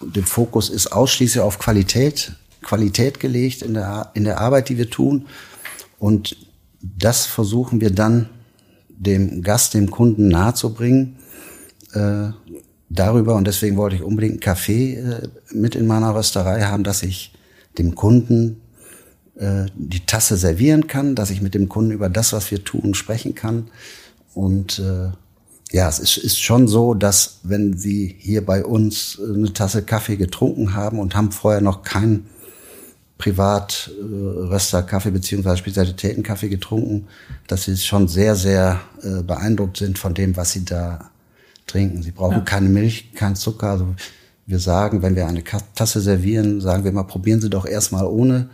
Der 0.00 0.24
Fokus 0.24 0.68
ist 0.68 0.88
ausschließlich 0.88 1.42
auf 1.42 1.58
Qualität, 1.58 2.32
Qualität 2.62 3.20
gelegt 3.20 3.62
in 3.62 3.74
der, 3.74 4.10
in 4.14 4.24
der 4.24 4.40
Arbeit, 4.40 4.68
die 4.68 4.78
wir 4.78 4.90
tun. 4.90 5.26
Und 5.98 6.36
das 6.80 7.26
versuchen 7.26 7.80
wir 7.80 7.90
dann 7.90 8.28
dem 9.04 9.42
Gast, 9.42 9.74
dem 9.74 9.90
Kunden 9.90 10.28
nahezubringen. 10.28 11.16
Äh, 11.92 12.30
darüber, 12.88 13.34
und 13.36 13.46
deswegen 13.46 13.76
wollte 13.76 13.96
ich 13.96 14.02
unbedingt 14.02 14.34
einen 14.34 14.40
Kaffee 14.40 14.94
äh, 14.94 15.28
mit 15.52 15.74
in 15.74 15.86
meiner 15.86 16.14
Rösterei 16.14 16.62
haben, 16.62 16.84
dass 16.84 17.02
ich 17.02 17.32
dem 17.78 17.94
Kunden 17.94 18.60
äh, 19.36 19.66
die 19.74 20.04
Tasse 20.04 20.36
servieren 20.36 20.86
kann, 20.86 21.14
dass 21.14 21.30
ich 21.30 21.42
mit 21.42 21.54
dem 21.54 21.68
Kunden 21.68 21.90
über 21.90 22.08
das, 22.08 22.32
was 22.32 22.50
wir 22.50 22.64
tun, 22.64 22.94
sprechen 22.94 23.34
kann. 23.34 23.68
Und 24.34 24.78
äh, 24.78 25.10
ja, 25.72 25.88
es 25.88 25.98
ist, 25.98 26.18
ist 26.18 26.40
schon 26.40 26.68
so, 26.68 26.94
dass 26.94 27.40
wenn 27.42 27.76
Sie 27.76 28.14
hier 28.18 28.44
bei 28.44 28.64
uns 28.64 29.18
eine 29.22 29.52
Tasse 29.52 29.82
Kaffee 29.82 30.16
getrunken 30.16 30.74
haben 30.74 30.98
und 30.98 31.14
haben 31.14 31.32
vorher 31.32 31.62
noch 31.62 31.82
keinen 31.82 32.26
Privatröster 33.22 34.82
Kaffee 34.82 35.12
beziehungsweise 35.12 35.58
Spezialitätenkaffee 35.58 36.48
getrunken, 36.48 37.06
dass 37.46 37.62
Sie 37.64 37.76
schon 37.76 38.08
sehr, 38.08 38.34
sehr 38.34 38.80
äh, 39.00 39.22
beeindruckt 39.22 39.76
sind 39.76 39.96
von 39.96 40.12
dem, 40.12 40.36
was 40.36 40.50
Sie 40.50 40.64
da 40.64 41.10
trinken. 41.68 42.02
Sie 42.02 42.10
brauchen 42.10 42.38
ja. 42.38 42.40
keine 42.40 42.68
Milch, 42.68 43.14
kein 43.14 43.36
Zucker. 43.36 43.70
Also 43.70 43.94
wir 44.46 44.58
sagen, 44.58 45.02
wenn 45.02 45.14
wir 45.14 45.28
eine 45.28 45.44
Tasse 45.44 46.00
servieren, 46.00 46.60
sagen 46.60 46.82
wir 46.82 46.90
mal, 46.90 47.04
probieren 47.04 47.40
Sie 47.40 47.48
doch 47.48 47.64
erstmal 47.64 48.06
ohne 48.06 48.48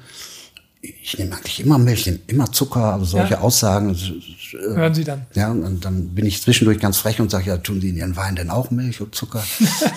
ich 0.80 1.18
nehme 1.18 1.34
eigentlich 1.34 1.60
immer 1.60 1.76
Milch, 1.76 2.06
nehme 2.06 2.20
immer 2.28 2.52
Zucker, 2.52 2.92
also 2.92 3.04
solche 3.04 3.34
ja. 3.34 3.40
Aussagen. 3.40 3.90
Äh, 3.90 4.76
Hören 4.76 4.94
Sie 4.94 5.02
dann? 5.02 5.26
Ja, 5.34 5.50
und 5.50 5.84
dann 5.84 6.14
bin 6.14 6.24
ich 6.24 6.40
zwischendurch 6.40 6.78
ganz 6.78 6.98
frech 6.98 7.20
und 7.20 7.30
sage, 7.30 7.46
ja, 7.46 7.56
tun 7.56 7.80
Sie 7.80 7.88
in 7.88 7.96
Ihren 7.96 8.16
Wein 8.16 8.36
denn 8.36 8.48
auch 8.48 8.70
Milch 8.70 9.00
und 9.00 9.12
Zucker? 9.14 9.42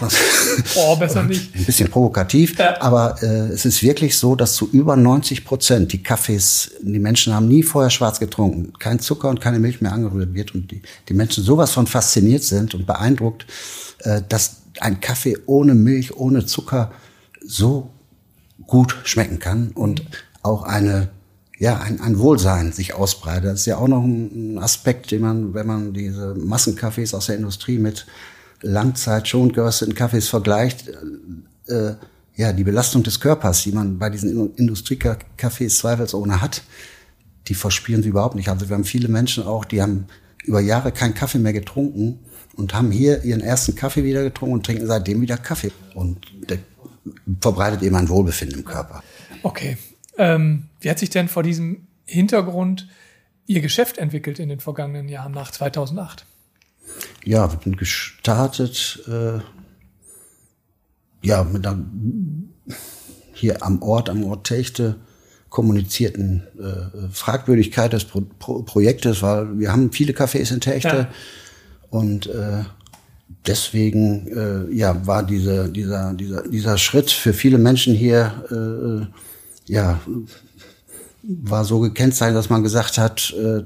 oh, 0.76 0.96
besser 0.96 1.24
nicht. 1.24 1.56
Ein 1.56 1.66
bisschen 1.66 1.90
provokativ, 1.90 2.58
ja. 2.58 2.82
aber 2.82 3.22
äh, 3.22 3.50
es 3.50 3.66
ist 3.66 3.84
wirklich 3.84 4.18
so, 4.18 4.36
dass 4.36 4.56
zu 4.56 4.70
über 4.72 4.96
90 4.96 5.46
Prozent 5.46 5.94
die 5.94 6.02
Kaffees, 6.02 6.72
die 6.82 7.00
Menschen 7.00 7.34
haben 7.34 7.48
nie 7.48 7.62
vorher 7.62 7.92
schwarz 7.92 8.20
getrunken, 8.20 8.74
kein 8.80 9.00
Zucker 9.00 9.30
und 9.30 9.40
keine 9.40 9.60
Milch 9.60 9.82
mehr 9.82 9.94
angerührt 9.94 10.34
wird 10.34 10.56
und 10.56 10.72
die, 10.72 10.82
die 11.08 11.14
Menschen 11.14 11.44
sowas 11.44 11.72
von 11.72 11.86
fasziniert 11.86 12.44
sind 12.44 12.74
und 12.74 12.88
beeindruckt, 12.88 13.46
äh, 14.00 14.24
dass 14.28 14.62
ein 14.80 15.00
Kaffee 15.00 15.38
ohne 15.46 15.76
Milch, 15.76 16.16
ohne 16.18 16.48
Zucker 16.48 16.92
so 17.46 17.92
gut 18.66 18.98
schmecken 19.04 19.38
kann 19.38 19.72
und 19.72 20.02
auch 20.44 20.64
eine 20.64 21.10
ja, 21.62 21.80
ein, 21.80 22.02
ein 22.02 22.18
Wohlsein 22.18 22.72
sich 22.72 22.96
ausbreitet. 22.96 23.46
Das 23.46 23.60
ist 23.60 23.66
ja 23.68 23.78
auch 23.78 23.88
noch 23.88 24.04
ein 24.04 24.58
Aspekt, 24.58 25.12
den 25.12 25.22
man, 25.22 25.54
wenn 25.54 25.68
man 25.68 25.94
diese 25.94 26.34
Massenkaffees 26.34 27.14
aus 27.14 27.28
der 27.28 27.36
Industrie 27.36 27.78
mit 27.78 28.08
Langzeit 28.64 29.28
schon 29.28 29.54
gerösteten 29.54 29.94
Kaffees 29.94 30.28
vergleicht, 30.28 30.90
äh, 31.68 31.94
ja, 32.36 32.52
die 32.52 32.64
Belastung 32.64 33.04
des 33.04 33.20
Körpers, 33.20 33.62
die 33.62 33.74
man 33.74 34.00
bei 34.00 34.10
diesen 34.10 34.56
Industriekaffees 34.56 35.78
zweifelsohne 35.78 36.42
hat, 36.42 36.64
die 37.48 37.54
verspielen 37.54 38.02
sie 38.02 38.10
überhaupt 38.10 38.34
nicht. 38.34 38.50
Also 38.50 38.68
wir 38.68 38.76
haben 38.76 38.84
viele 38.84 39.08
Menschen 39.08 39.44
auch, 39.44 39.64
die 39.64 39.84
haben 39.84 40.08
über 40.44 40.62
Jahre 40.62 40.92
keinen 40.92 41.14
Kaffee 41.14 41.38
mehr 41.38 41.54
getrunken 41.54 42.18
und 42.56 42.74
haben 42.74 42.90
hier 42.90 43.24
ihren 43.24 43.42
ersten 43.42 43.76
Kaffee 43.76 44.04
wieder 44.04 44.24
getrunken 44.24 44.56
und 44.56 44.66
trinken 44.66 44.88
seitdem 44.88 45.22
wieder 45.22 45.38
Kaffee. 45.38 45.72
Und 45.94 46.26
der 46.50 46.58
verbreitet 47.40 47.84
eben 47.84 47.96
ein 47.96 48.10
Wohlbefinden 48.10 48.60
im 48.60 48.66
Körper. 48.66 49.04
Okay, 49.44 49.78
ähm, 50.18 50.70
wie 50.80 50.90
hat 50.90 51.00
sich 51.00 51.10
denn 51.10 51.28
vor 51.28 51.44
diesem 51.44 51.88
Hintergrund 52.06 52.88
Ihr 53.48 53.62
Geschäft 53.62 53.98
entwickelt 53.98 54.40
in 54.40 54.50
den 54.50 54.60
vergangenen 54.60 55.10
Jahren 55.10 55.32
nach 55.32 55.52
2008? 55.52 56.26
Ja, 57.26 57.52
wir 57.52 57.60
sind 57.64 57.78
gestartet 57.78 59.04
äh, 59.08 59.40
ja, 61.22 61.44
mit 61.44 61.66
einer 61.66 61.84
hier 63.34 63.64
am 63.64 63.82
Ort, 63.82 64.10
am 64.10 64.24
Ort 64.24 64.48
Techte 64.48 64.98
kommunizierten 65.50 66.44
äh, 66.60 67.10
Fragwürdigkeit 67.12 67.92
des 67.92 68.06
Pro 68.06 68.22
Pro 68.40 68.64
Projektes, 68.64 69.22
weil 69.22 69.60
wir 69.60 69.72
haben 69.72 69.92
viele 69.92 70.14
Cafés 70.14 70.52
in 70.54 70.62
Techte 70.62 70.88
ja. 70.88 71.10
und 71.90 72.28
äh, 72.28 72.64
deswegen 73.46 74.28
äh, 74.28 74.74
ja 74.74 75.06
war 75.06 75.24
diese, 75.24 75.70
dieser, 75.70 76.14
dieser, 76.14 76.48
dieser 76.48 76.78
Schritt 76.78 77.12
für 77.12 77.34
viele 77.34 77.58
Menschen 77.58 77.94
hier 77.94 79.10
äh, 79.12 79.31
ja, 79.68 80.00
war 81.24 81.66
so 81.66 81.80
gekennzeichnet, 81.80 82.38
dass 82.38 82.50
man 82.50 82.64
gesagt 82.64 82.98
hat, 82.98 83.34
äh, 83.38 83.64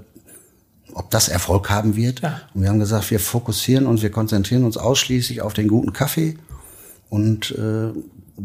ob 0.94 1.10
das 1.12 1.28
Erfolg 1.28 1.70
haben 1.70 1.96
wird. 1.96 2.22
Ja. 2.22 2.42
Und 2.54 2.62
wir 2.62 2.70
haben 2.70 2.80
gesagt, 2.80 3.12
wir 3.12 3.20
fokussieren 3.20 3.86
uns, 3.86 4.02
wir 4.02 4.12
konzentrieren 4.12 4.64
uns 4.64 4.78
ausschließlich 4.78 5.42
auf 5.42 5.54
den 5.54 5.68
guten 5.68 5.94
Kaffee 5.94 6.38
und 7.10 7.52
äh, 7.52 7.92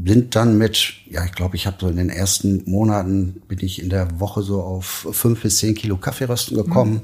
sind 0.04 0.36
dann 0.36 0.58
mit, 0.58 0.94
ja, 1.08 1.24
ich 1.24 1.32
glaube, 1.32 1.56
ich 1.56 1.66
habe 1.66 1.76
so 1.80 1.88
in 1.88 1.96
den 1.96 2.10
ersten 2.10 2.68
Monaten 2.70 3.42
bin 3.48 3.58
ich 3.60 3.82
in 3.82 3.90
der 3.90 4.20
Woche 4.20 4.42
so 4.42 4.62
auf 4.62 5.08
fünf 5.10 5.42
bis 5.42 5.58
zehn 5.58 5.74
Kilo 5.74 5.96
Kaffeerösten 5.96 6.56
gekommen. 6.56 6.92
Mhm. 6.94 7.00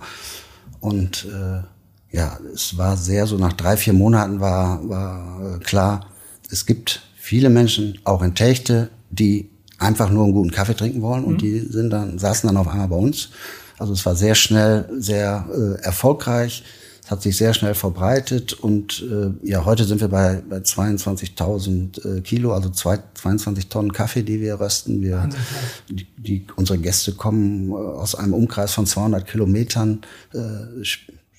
Und 0.81 1.27
äh, 1.27 2.17
ja, 2.17 2.39
es 2.55 2.79
war 2.79 2.97
sehr 2.97 3.27
so 3.27 3.37
nach 3.39 3.53
drei, 3.53 3.77
vier 3.77 3.93
Monaten 3.93 4.41
war, 4.41 4.89
war 4.89 5.57
äh, 5.57 5.59
klar, 5.59 6.07
es 6.51 6.65
gibt 6.67 7.03
viele 7.17 7.51
Menschen, 7.51 7.99
auch 8.05 8.23
in 8.23 8.35
Techte, 8.35 8.91
die 9.11 9.51
einfach 9.79 10.11
nur 10.11 10.25
einen 10.25 10.33
guten 10.33 10.51
Kaffee 10.51 10.75
trinken 10.75 11.03
wollen 11.03 11.25
und 11.25 11.35
mhm. 11.35 11.39
die 11.39 11.59
sind 11.61 11.91
dann, 11.91 12.19
saßen 12.19 12.47
dann 12.47 12.57
auf 12.57 12.69
einmal 12.69 12.89
bei 12.89 12.97
uns. 12.97 13.31
Also 13.79 13.93
es 13.93 14.05
war 14.07 14.17
sehr 14.17 14.35
schnell, 14.35 14.89
sehr 14.99 15.47
äh, 15.53 15.83
erfolgreich. 15.83 16.65
Es 17.05 17.11
hat 17.11 17.23
sich 17.23 17.37
sehr 17.37 17.55
schnell 17.55 17.75
verbreitet 17.75 18.53
und 18.53 19.05
äh, 19.09 19.49
ja, 19.49 19.65
heute 19.65 19.85
sind 19.85 20.01
wir 20.01 20.09
bei, 20.09 20.43
bei 20.49 20.57
22.000 20.57 22.19
äh, 22.19 22.21
Kilo, 22.23 22.53
also 22.53 22.69
zwei, 22.71 22.99
22 23.15 23.69
Tonnen 23.69 23.93
Kaffee, 23.93 24.25
die 24.25 24.41
wir 24.41 24.59
rösten. 24.59 25.03
Wir, 25.03 25.29
die, 25.89 26.07
die, 26.17 26.47
unsere 26.57 26.79
Gäste 26.79 27.13
kommen 27.13 27.71
äh, 27.71 27.75
aus 27.75 28.17
einem 28.17 28.35
Umkreis 28.35 28.73
von 28.75 28.87
200 28.87 29.25
Kilometern. 29.25 30.01
Äh, 30.35 30.39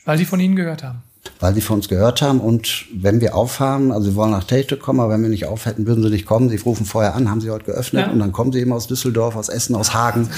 Weil 0.06 0.17
sie 0.17 0.25
von 0.25 0.39
Ihnen 0.39 0.56
gehört 0.56 0.84
haben 0.84 1.03
weil 1.39 1.53
sie 1.53 1.62
von 1.62 1.77
uns 1.77 1.88
gehört 1.88 2.22
haben. 2.22 2.39
Und 2.39 2.86
wenn 2.93 3.22
wir 3.22 3.36
aufhaben, 3.36 3.91
also 3.91 4.10
sie 4.10 4.15
wollen 4.15 4.31
nach 4.31 4.43
Techte 4.43 4.77
kommen, 4.77 5.00
aber 5.00 5.13
wenn 5.13 5.22
wir 5.22 5.29
nicht 5.29 5.46
auf 5.46 5.65
hätten, 5.65 5.88
würden 5.88 6.03
sie 6.03 6.10
nicht 6.10 6.25
kommen. 6.25 6.50
Sie 6.50 6.57
rufen 6.57 6.86
vorher 6.86 7.15
an, 7.15 7.29
haben 7.29 7.41
sie 7.41 7.50
heute 7.50 7.65
geöffnet 7.65 8.07
ja. 8.07 8.12
und 8.12 8.19
dann 8.19 8.31
kommen 8.31 8.51
sie 8.51 8.60
eben 8.60 8.74
aus 8.74 8.88
Düsseldorf, 8.88 9.36
aus 9.36 9.50
Essen, 9.50 9.75
aus 9.75 9.93
Hagen, 9.93 10.29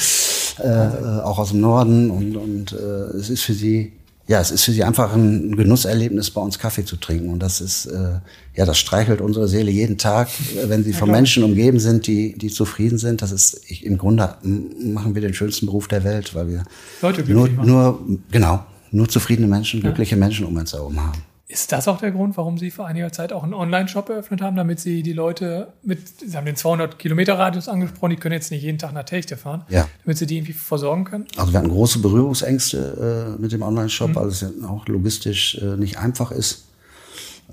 äh, 0.59 0.67
äh, 0.67 1.21
auch 1.21 1.39
aus 1.39 1.49
dem 1.49 1.61
Norden. 1.61 2.11
Und, 2.11 2.35
und 2.35 2.73
äh, 2.73 3.17
es 3.17 3.29
ist 3.29 3.43
für 3.43 3.53
sie, 3.53 3.93
ja, 4.27 4.39
es 4.39 4.51
ist 4.51 4.63
für 4.63 4.71
sie 4.71 4.83
einfach 4.83 5.13
ein 5.13 5.55
Genusserlebnis, 5.55 6.31
bei 6.31 6.41
uns 6.41 6.59
Kaffee 6.59 6.85
zu 6.85 6.97
trinken. 6.97 7.29
Und 7.29 7.39
das 7.39 7.61
ist, 7.61 7.87
äh, 7.87 8.19
ja, 8.55 8.65
das 8.65 8.77
streichelt 8.77 9.21
unsere 9.21 9.47
Seele 9.47 9.71
jeden 9.71 9.97
Tag, 9.97 10.29
wenn 10.65 10.83
sie 10.83 10.93
von 10.93 11.09
Menschen 11.09 11.43
umgeben 11.43 11.79
sind, 11.79 12.07
die, 12.07 12.37
die 12.37 12.49
zufrieden 12.49 12.97
sind. 12.97 13.21
Das 13.21 13.31
ist, 13.31 13.61
ich, 13.67 13.85
im 13.85 13.97
Grunde 13.97 14.35
machen 14.43 15.15
wir 15.15 15.21
den 15.21 15.33
schönsten 15.33 15.65
Beruf 15.65 15.87
der 15.87 16.03
Welt, 16.03 16.35
weil 16.35 16.47
wir 16.47 16.63
Leute 17.01 17.23
nur, 17.31 17.47
nur, 17.47 17.99
genau, 18.31 18.63
nur 18.91 19.07
zufriedene 19.07 19.47
Menschen, 19.47 19.81
glückliche 19.81 20.15
ja. 20.15 20.19
Menschen 20.19 20.45
um 20.45 20.55
uns 20.55 20.73
herum 20.73 20.99
haben. 20.99 21.21
Ist 21.51 21.71
das 21.71 21.87
auch 21.87 21.97
der 21.97 22.11
Grund, 22.11 22.37
warum 22.37 22.59
Sie 22.59 22.69
vor 22.69 22.85
einiger 22.85 23.11
Zeit 23.11 23.33
auch 23.33 23.41
einen 23.41 23.55
Online-Shop 23.55 24.07
eröffnet 24.09 24.39
haben, 24.39 24.55
damit 24.55 24.79
Sie 24.79 25.01
die 25.01 25.13
Leute 25.13 25.73
mit, 25.81 25.99
Sie 26.19 26.37
haben 26.37 26.45
den 26.45 26.55
200 26.55 26.99
Kilometer 26.99 27.39
Radius 27.39 27.67
angesprochen, 27.67 28.11
die 28.11 28.17
können 28.17 28.33
jetzt 28.33 28.51
nicht 28.51 28.61
jeden 28.61 28.77
Tag 28.77 28.93
nach 28.93 29.03
Techte 29.03 29.35
fahren, 29.35 29.63
ja. 29.67 29.87
damit 30.03 30.19
Sie 30.19 30.27
die 30.27 30.37
irgendwie 30.37 30.53
versorgen 30.53 31.05
können? 31.05 31.25
Also 31.37 31.51
wir 31.51 31.57
hatten 31.57 31.69
große 31.69 31.99
Berührungsängste 31.99 33.35
äh, 33.35 33.41
mit 33.41 33.51
dem 33.51 33.63
Online-Shop, 33.63 34.09
mhm. 34.09 34.15
weil 34.15 34.27
es 34.27 34.41
ja 34.41 34.49
auch 34.67 34.87
logistisch 34.87 35.57
äh, 35.59 35.75
nicht 35.75 35.97
einfach 35.97 36.29
ist. 36.29 36.67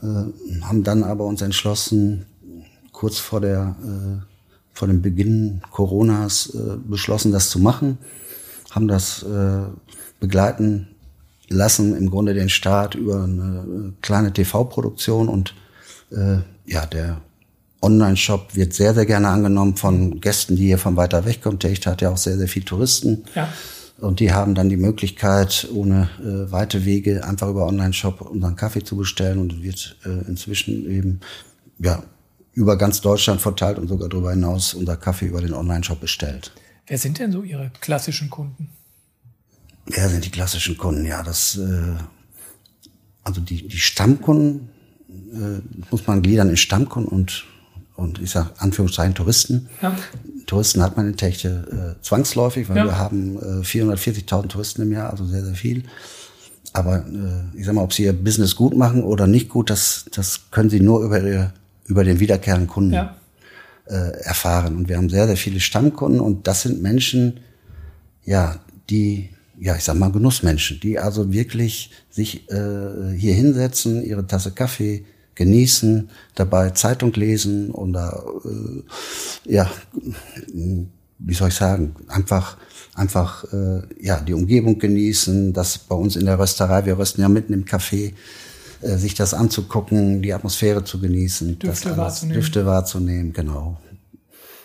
Äh, 0.02 0.06
haben 0.60 0.84
dann 0.84 1.02
aber 1.02 1.24
uns 1.24 1.40
entschlossen, 1.40 2.26
kurz 2.92 3.16
vor 3.16 3.40
der, 3.40 3.76
äh, 3.82 4.22
vor 4.74 4.88
dem 4.88 5.00
Beginn 5.00 5.62
Coronas 5.70 6.54
äh, 6.54 6.76
beschlossen, 6.86 7.32
das 7.32 7.48
zu 7.48 7.60
machen, 7.60 7.96
haben 8.72 8.88
das 8.88 9.22
äh, 9.22 9.62
begleiten 10.20 10.88
lassen 11.48 11.96
im 11.96 12.10
Grunde 12.10 12.34
den 12.34 12.48
Start 12.48 12.94
über 12.94 13.24
eine 13.24 13.94
kleine 14.02 14.32
TV-Produktion 14.32 15.28
und 15.28 15.54
äh, 16.10 16.38
ja, 16.66 16.86
der 16.86 17.20
Online-Shop 17.82 18.56
wird 18.56 18.72
sehr, 18.72 18.94
sehr 18.94 19.06
gerne 19.06 19.28
angenommen 19.28 19.76
von 19.76 20.20
Gästen, 20.20 20.56
die 20.56 20.66
hier 20.66 20.78
von 20.78 20.96
weiter 20.96 21.24
weg 21.24 21.42
kommen. 21.42 21.58
Techt 21.58 21.86
hat 21.86 22.02
ja 22.02 22.10
auch 22.10 22.16
sehr, 22.16 22.36
sehr 22.36 22.48
viele 22.48 22.64
Touristen. 22.64 23.24
Ja. 23.34 23.48
Und 23.98 24.20
die 24.20 24.32
haben 24.32 24.54
dann 24.54 24.68
die 24.68 24.76
Möglichkeit, 24.76 25.68
ohne 25.72 26.08
äh, 26.20 26.50
weite 26.52 26.84
Wege 26.84 27.24
einfach 27.24 27.48
über 27.48 27.66
Online-Shop 27.66 28.20
unseren 28.22 28.56
Kaffee 28.56 28.82
zu 28.82 28.96
bestellen 28.96 29.38
und 29.38 29.62
wird 29.62 29.96
äh, 30.04 30.28
inzwischen 30.28 30.90
eben 30.90 31.20
ja, 31.78 32.02
über 32.52 32.76
ganz 32.76 33.00
Deutschland 33.00 33.40
verteilt 33.40 33.78
und 33.78 33.88
sogar 33.88 34.08
darüber 34.08 34.30
hinaus 34.30 34.74
unser 34.74 34.96
Kaffee 34.96 35.26
über 35.26 35.40
den 35.40 35.54
Online-Shop 35.54 36.00
bestellt. 36.00 36.52
Wer 36.86 36.98
sind 36.98 37.18
denn 37.18 37.32
so 37.32 37.42
Ihre 37.42 37.70
klassischen 37.80 38.30
Kunden? 38.30 38.68
Wer 39.86 40.08
sind 40.08 40.24
die 40.24 40.30
klassischen 40.30 40.76
Kunden? 40.76 41.06
Ja, 41.06 41.22
das 41.22 41.56
äh, 41.56 41.96
also 43.26 43.40
die, 43.40 43.66
die 43.66 43.78
Stammkunden 43.78 44.68
äh, 45.08 45.60
muss 45.90 46.06
man 46.06 46.22
gliedern 46.22 46.48
in 46.48 46.56
Stammkunden 46.56 47.10
und, 47.10 47.44
und 47.96 48.20
ich 48.20 48.30
sage 48.30 48.50
Anführungszeichen 48.58 49.16
Touristen. 49.16 49.68
Ja. 49.82 49.96
Touristen 50.46 50.80
hat 50.80 50.96
man 50.96 51.08
in 51.08 51.16
Techte 51.16 51.96
äh, 51.98 52.02
zwangsläufig, 52.02 52.68
weil 52.68 52.76
ja. 52.76 52.84
wir 52.84 52.98
haben 52.98 53.36
äh, 53.36 53.64
440.000 53.64 54.48
Touristen 54.48 54.82
im 54.82 54.92
Jahr, 54.92 55.10
also 55.10 55.24
sehr, 55.24 55.44
sehr 55.44 55.56
viel. 55.56 55.82
Aber 56.72 56.98
äh, 56.98 57.58
ich 57.58 57.66
sag 57.66 57.74
mal, 57.74 57.82
ob 57.82 57.92
sie 57.92 58.04
ihr 58.04 58.12
Business 58.12 58.54
gut 58.54 58.76
machen 58.76 59.02
oder 59.02 59.26
nicht 59.26 59.48
gut, 59.48 59.70
das, 59.70 60.04
das 60.14 60.42
können 60.52 60.70
sie 60.70 60.80
nur 60.80 61.00
über, 61.02 61.20
ihre, 61.20 61.52
über 61.86 62.04
den 62.04 62.20
wiederkehrenden 62.20 62.68
Kunden 62.68 62.92
ja. 62.92 63.16
äh, 63.86 64.20
erfahren. 64.20 64.76
Und 64.76 64.88
wir 64.88 64.98
haben 64.98 65.08
sehr, 65.08 65.26
sehr 65.26 65.36
viele 65.36 65.58
Stammkunden 65.58 66.20
und 66.20 66.46
das 66.46 66.62
sind 66.62 66.80
Menschen, 66.80 67.40
ja, 68.24 68.60
die, 68.88 69.30
ja, 69.58 69.76
ich 69.76 69.84
sag 69.84 69.96
mal, 69.96 70.12
Genussmenschen, 70.12 70.80
die 70.80 70.98
also 70.98 71.32
wirklich 71.32 71.90
sich 72.10 72.50
äh, 72.50 73.16
hier 73.16 73.34
hinsetzen, 73.34 74.04
ihre 74.04 74.26
Tasse 74.26 74.52
Kaffee 74.52 75.04
genießen, 75.34 76.10
dabei 76.34 76.70
Zeitung 76.70 77.12
lesen 77.12 77.70
oder 77.70 78.24
äh, 78.44 79.52
ja, 79.52 79.70
wie 81.18 81.34
soll 81.34 81.48
ich 81.48 81.54
sagen, 81.54 81.94
einfach 82.08 82.56
einfach 82.94 83.44
äh, 83.52 83.82
ja 84.00 84.20
die 84.20 84.32
Umgebung 84.32 84.78
genießen, 84.78 85.52
das 85.52 85.78
bei 85.78 85.94
uns 85.94 86.16
in 86.16 86.26
der 86.26 86.38
Rösterei, 86.38 86.86
wir 86.86 86.98
rösten 86.98 87.20
ja 87.20 87.28
mitten 87.28 87.52
im 87.52 87.64
Café, 87.64 88.14
äh, 88.80 88.96
sich 88.96 89.14
das 89.14 89.34
anzugucken, 89.34 90.22
die 90.22 90.32
Atmosphäre 90.32 90.82
zu 90.84 90.98
genießen, 90.98 91.58
Düfte 91.58 91.88
das 91.90 91.98
wahrzunehmen. 91.98 92.40
Düfte 92.40 92.66
wahrzunehmen, 92.66 93.32
genau. 93.32 93.78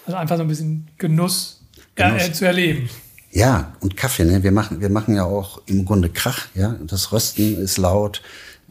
Also 0.05 0.17
einfach 0.17 0.37
so 0.37 0.43
ein 0.43 0.47
bisschen 0.47 0.87
Genuss, 0.97 1.61
Genuss. 1.95 2.27
Äh, 2.27 2.33
zu 2.33 2.45
erleben. 2.45 2.89
Ja, 3.31 3.73
und 3.79 3.95
Kaffee, 3.95 4.25
ne? 4.25 4.43
Wir 4.43 4.51
machen, 4.51 4.81
wir 4.81 4.89
machen 4.89 5.15
ja 5.15 5.23
auch 5.23 5.61
im 5.65 5.85
Grunde 5.85 6.09
Krach, 6.09 6.47
ja. 6.53 6.75
Das 6.85 7.11
Rösten 7.11 7.57
ist 7.57 7.77
laut, 7.77 8.21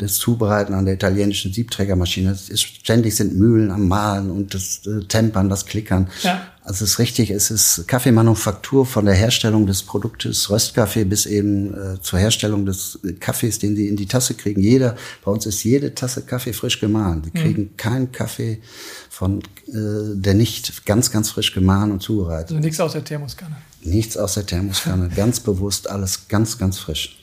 das 0.00 0.14
Zubereiten 0.14 0.74
an 0.74 0.84
der 0.84 0.94
italienischen 0.94 1.52
Siebträgermaschine. 1.52 2.32
Ist, 2.32 2.62
ständig 2.62 3.16
sind 3.16 3.36
Mühlen 3.36 3.70
am 3.70 3.88
Mahlen 3.88 4.30
und 4.30 4.54
das 4.54 4.86
äh, 4.86 5.04
Tempern, 5.04 5.48
das 5.48 5.66
Klickern. 5.66 6.08
Ja. 6.22 6.46
Also 6.62 6.84
es 6.84 6.92
ist 6.92 6.98
richtig, 6.98 7.30
es 7.30 7.50
ist 7.50 7.88
Kaffeemanufaktur 7.88 8.86
von 8.86 9.04
der 9.04 9.14
Herstellung 9.14 9.66
des 9.66 9.82
Produktes 9.82 10.50
Röstkaffee 10.50 11.04
bis 11.04 11.26
eben 11.26 11.74
äh, 11.74 12.00
zur 12.00 12.18
Herstellung 12.18 12.66
des 12.66 12.98
Kaffees, 13.18 13.58
den 13.58 13.76
sie 13.76 13.88
in 13.88 13.96
die 13.96 14.06
Tasse 14.06 14.34
kriegen. 14.34 14.60
Jeder, 14.60 14.96
bei 15.24 15.32
uns 15.32 15.46
ist 15.46 15.64
jede 15.64 15.94
Tasse 15.94 16.22
Kaffee 16.22 16.52
frisch 16.52 16.80
gemahlen. 16.80 17.22
Sie 17.24 17.30
mhm. 17.38 17.42
kriegen 17.42 17.76
keinen 17.76 18.12
Kaffee 18.12 18.60
von, 19.08 19.40
äh, 19.68 20.14
der 20.14 20.34
nicht 20.34 20.86
ganz, 20.86 21.10
ganz 21.10 21.30
frisch 21.30 21.52
gemahlen 21.52 21.92
und 21.92 22.02
zubereitet. 22.02 22.50
Also 22.50 22.60
nichts 22.60 22.80
aus 22.80 22.92
der 22.92 23.04
Thermoskanne. 23.04 23.56
Nichts 23.82 24.16
aus 24.16 24.34
der 24.34 24.46
Thermoskanne, 24.46 25.08
ganz 25.08 25.40
bewusst 25.40 25.88
alles 25.88 26.28
ganz, 26.28 26.58
ganz 26.58 26.78
frisch. 26.78 27.18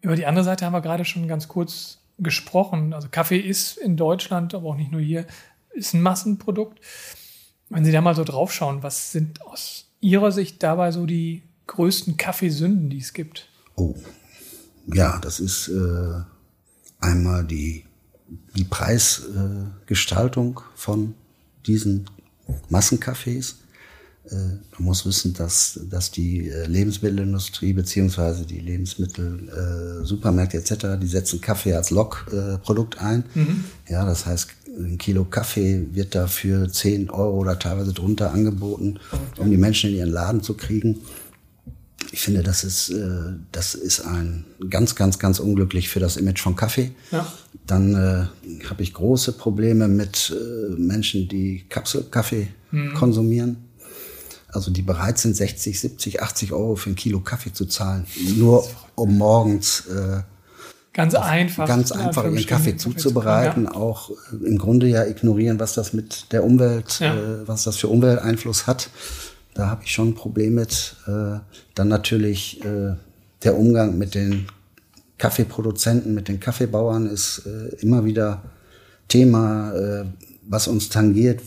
Über 0.00 0.16
die 0.16 0.26
andere 0.26 0.44
Seite 0.44 0.64
haben 0.64 0.72
wir 0.72 0.80
gerade 0.80 1.04
schon 1.04 1.28
ganz 1.28 1.48
kurz 1.48 1.98
gesprochen. 2.18 2.92
Also 2.92 3.08
Kaffee 3.10 3.38
ist 3.38 3.78
in 3.78 3.96
Deutschland, 3.96 4.54
aber 4.54 4.70
auch 4.70 4.76
nicht 4.76 4.92
nur 4.92 5.00
hier, 5.00 5.26
ist 5.72 5.94
ein 5.94 6.02
Massenprodukt. 6.02 6.80
Wenn 7.68 7.84
Sie 7.84 7.92
da 7.92 8.00
mal 8.00 8.14
so 8.14 8.24
draufschauen, 8.24 8.82
was 8.82 9.12
sind 9.12 9.42
aus 9.42 9.86
Ihrer 10.00 10.32
Sicht 10.32 10.62
dabei 10.62 10.90
so 10.90 11.06
die 11.06 11.42
größten 11.66 12.16
Kaffeesünden, 12.16 12.90
die 12.90 12.98
es 12.98 13.12
gibt? 13.12 13.48
Oh, 13.76 13.94
ja, 14.92 15.18
das 15.18 15.38
ist 15.38 15.68
äh, 15.68 16.20
einmal 17.00 17.44
die, 17.44 17.84
die 18.56 18.64
Preisgestaltung 18.64 20.58
äh, 20.58 20.76
von 20.76 21.14
diesen 21.66 22.08
Massenkaffees. 22.68 23.58
Äh, 24.30 24.34
man 24.34 24.84
muss 24.84 25.06
wissen, 25.06 25.32
dass, 25.34 25.80
dass 25.88 26.10
die 26.10 26.48
äh, 26.48 26.66
Lebensmittelindustrie 26.66 27.72
beziehungsweise 27.72 28.44
die 28.44 28.60
Lebensmittel, 28.60 29.48
äh, 29.48 30.04
Supermärkte 30.04 30.58
etc., 30.58 30.98
die 31.00 31.06
setzen 31.06 31.40
Kaffee 31.40 31.74
als 31.74 31.90
Lockprodukt 31.90 32.96
äh, 32.96 33.00
ein. 33.00 33.24
Mhm. 33.34 33.64
Ja, 33.88 34.04
das 34.04 34.26
heißt, 34.26 34.50
ein 34.78 34.98
Kilo 34.98 35.24
Kaffee 35.24 35.86
wird 35.92 36.14
dafür 36.14 36.70
10 36.70 37.10
Euro 37.10 37.38
oder 37.38 37.58
teilweise 37.58 37.92
drunter 37.92 38.32
angeboten, 38.32 39.00
um 39.38 39.50
die 39.50 39.56
Menschen 39.56 39.90
in 39.90 39.96
ihren 39.96 40.10
Laden 40.10 40.42
zu 40.42 40.54
kriegen. 40.54 41.00
Ich 42.12 42.20
finde, 42.20 42.42
das 42.42 42.64
ist, 42.64 42.90
äh, 42.90 43.34
das 43.52 43.74
ist 43.74 44.00
ein 44.00 44.44
ganz, 44.70 44.94
ganz, 44.94 45.18
ganz 45.18 45.40
unglücklich 45.40 45.88
für 45.88 46.00
das 46.00 46.16
Image 46.16 46.40
von 46.40 46.54
Kaffee. 46.54 46.92
Ja. 47.10 47.30
Dann 47.66 47.94
äh, 47.94 48.66
habe 48.66 48.82
ich 48.82 48.94
große 48.94 49.32
Probleme 49.32 49.88
mit 49.88 50.34
äh, 50.34 50.74
Menschen, 50.74 51.28
die 51.28 51.64
Kapselkaffee 51.68 52.48
mhm. 52.70 52.94
konsumieren 52.94 53.67
also 54.48 54.70
die 54.70 54.82
bereit 54.82 55.18
sind, 55.18 55.36
60, 55.36 55.78
70, 55.78 56.22
80 56.22 56.52
Euro 56.52 56.76
für 56.76 56.90
ein 56.90 56.96
Kilo 56.96 57.20
Kaffee 57.20 57.52
zu 57.52 57.66
zahlen, 57.66 58.06
nur 58.36 58.66
um 58.94 59.16
morgens 59.18 59.86
äh, 59.86 60.22
ganz 60.92 61.14
einfach, 61.14 61.68
ganz 61.68 61.92
einfach 61.92 62.24
ihren 62.24 62.46
Kaffee 62.46 62.76
zuzubereiten, 62.76 63.64
ja. 63.64 63.74
auch 63.74 64.10
äh, 64.10 64.46
im 64.46 64.58
Grunde 64.58 64.88
ja 64.88 65.04
ignorieren, 65.04 65.60
was 65.60 65.74
das 65.74 65.92
mit 65.92 66.32
der 66.32 66.44
Umwelt, 66.44 66.98
ja. 67.00 67.14
äh, 67.14 67.46
was 67.46 67.64
das 67.64 67.76
für 67.76 67.88
Umwelteinfluss 67.88 68.66
hat. 68.66 68.90
Da 69.54 69.68
habe 69.68 69.82
ich 69.84 69.92
schon 69.92 70.08
ein 70.08 70.14
Problem 70.14 70.54
mit. 70.54 70.96
Äh, 71.06 71.40
dann 71.74 71.88
natürlich 71.88 72.64
äh, 72.64 72.94
der 73.42 73.56
Umgang 73.56 73.98
mit 73.98 74.14
den 74.14 74.46
Kaffeeproduzenten, 75.18 76.14
mit 76.14 76.28
den 76.28 76.40
Kaffeebauern 76.40 77.06
ist 77.06 77.42
äh, 77.46 77.74
immer 77.80 78.04
wieder 78.04 78.42
Thema, 79.08 79.72
äh, 79.72 80.04
was 80.48 80.68
uns 80.68 80.88
tangiert, 80.88 81.40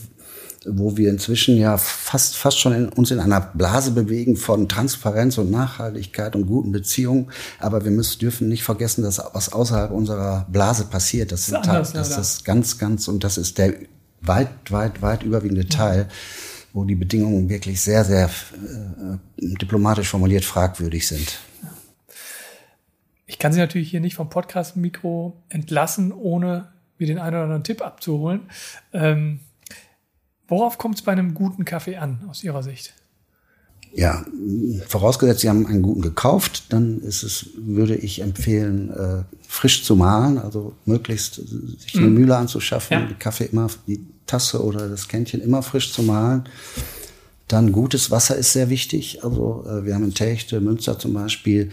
wo 0.66 0.96
wir 0.96 1.10
inzwischen 1.10 1.56
ja 1.56 1.76
fast, 1.76 2.36
fast 2.36 2.58
schon 2.58 2.72
in, 2.72 2.88
uns 2.88 3.10
in 3.10 3.20
einer 3.20 3.40
Blase 3.40 3.90
bewegen 3.90 4.36
von 4.36 4.68
Transparenz 4.68 5.38
und 5.38 5.50
Nachhaltigkeit 5.50 6.36
und 6.36 6.46
guten 6.46 6.72
Beziehungen. 6.72 7.30
Aber 7.58 7.84
wir 7.84 7.90
müssen, 7.90 8.18
dürfen 8.18 8.48
nicht 8.48 8.62
vergessen, 8.62 9.02
dass 9.02 9.20
was 9.32 9.52
außerhalb 9.52 9.90
unserer 9.90 10.46
Blase 10.50 10.84
passiert. 10.84 11.32
Das, 11.32 11.48
ist 11.48 11.54
anders, 11.54 11.92
das, 11.92 12.10
das 12.10 12.34
ist 12.34 12.44
ganz, 12.44 12.78
ganz, 12.78 13.08
und 13.08 13.24
das 13.24 13.38
ist 13.38 13.58
der 13.58 13.74
weit, 14.20 14.70
weit, 14.70 15.02
weit 15.02 15.22
überwiegende 15.22 15.66
Teil, 15.66 16.08
wo 16.72 16.84
die 16.84 16.94
Bedingungen 16.94 17.48
wirklich 17.48 17.80
sehr, 17.80 18.04
sehr 18.04 18.26
äh, 18.26 19.16
diplomatisch 19.36 20.08
formuliert 20.08 20.44
fragwürdig 20.44 21.06
sind. 21.06 21.38
Ich 23.26 23.38
kann 23.38 23.52
Sie 23.52 23.58
natürlich 23.58 23.90
hier 23.90 24.00
nicht 24.00 24.14
vom 24.14 24.28
Podcast-Mikro 24.28 25.42
entlassen, 25.48 26.12
ohne 26.12 26.68
mir 26.98 27.06
den 27.06 27.18
einen 27.18 27.34
oder 27.34 27.44
anderen 27.44 27.64
Tipp 27.64 27.82
abzuholen. 27.82 28.42
Ähm, 28.92 29.40
Worauf 30.52 30.76
kommt 30.76 30.96
es 30.96 31.02
bei 31.02 31.12
einem 31.12 31.32
guten 31.32 31.64
Kaffee 31.64 31.96
an, 31.96 32.20
aus 32.28 32.44
Ihrer 32.44 32.62
Sicht? 32.62 32.92
Ja, 33.94 34.22
vorausgesetzt, 34.86 35.40
Sie 35.40 35.48
haben 35.48 35.66
einen 35.66 35.80
guten 35.80 36.02
gekauft, 36.02 36.64
dann 36.68 37.00
ist 37.00 37.22
es, 37.22 37.46
würde 37.56 37.96
ich 37.96 38.20
empfehlen, 38.20 38.90
äh, 38.90 39.22
frisch 39.48 39.82
zu 39.82 39.96
mahlen, 39.96 40.36
also 40.36 40.74
möglichst 40.84 41.36
sich 41.36 41.96
eine 41.96 42.08
mhm. 42.08 42.14
Mühle 42.16 42.36
anzuschaffen, 42.36 43.00
ja. 43.00 43.06
den 43.06 43.18
Kaffee 43.18 43.46
immer, 43.46 43.68
die 43.86 44.04
Tasse 44.26 44.62
oder 44.62 44.90
das 44.90 45.08
Kännchen 45.08 45.40
immer 45.40 45.62
frisch 45.62 45.90
zu 45.90 46.02
mahlen. 46.02 46.44
Dann 47.48 47.72
gutes 47.72 48.10
Wasser 48.10 48.36
ist 48.36 48.52
sehr 48.52 48.68
wichtig. 48.68 49.24
Also 49.24 49.64
äh, 49.66 49.86
wir 49.86 49.94
haben 49.94 50.04
in 50.04 50.12
Techte, 50.12 50.60
Münster 50.60 50.98
zum 50.98 51.14
Beispiel, 51.14 51.70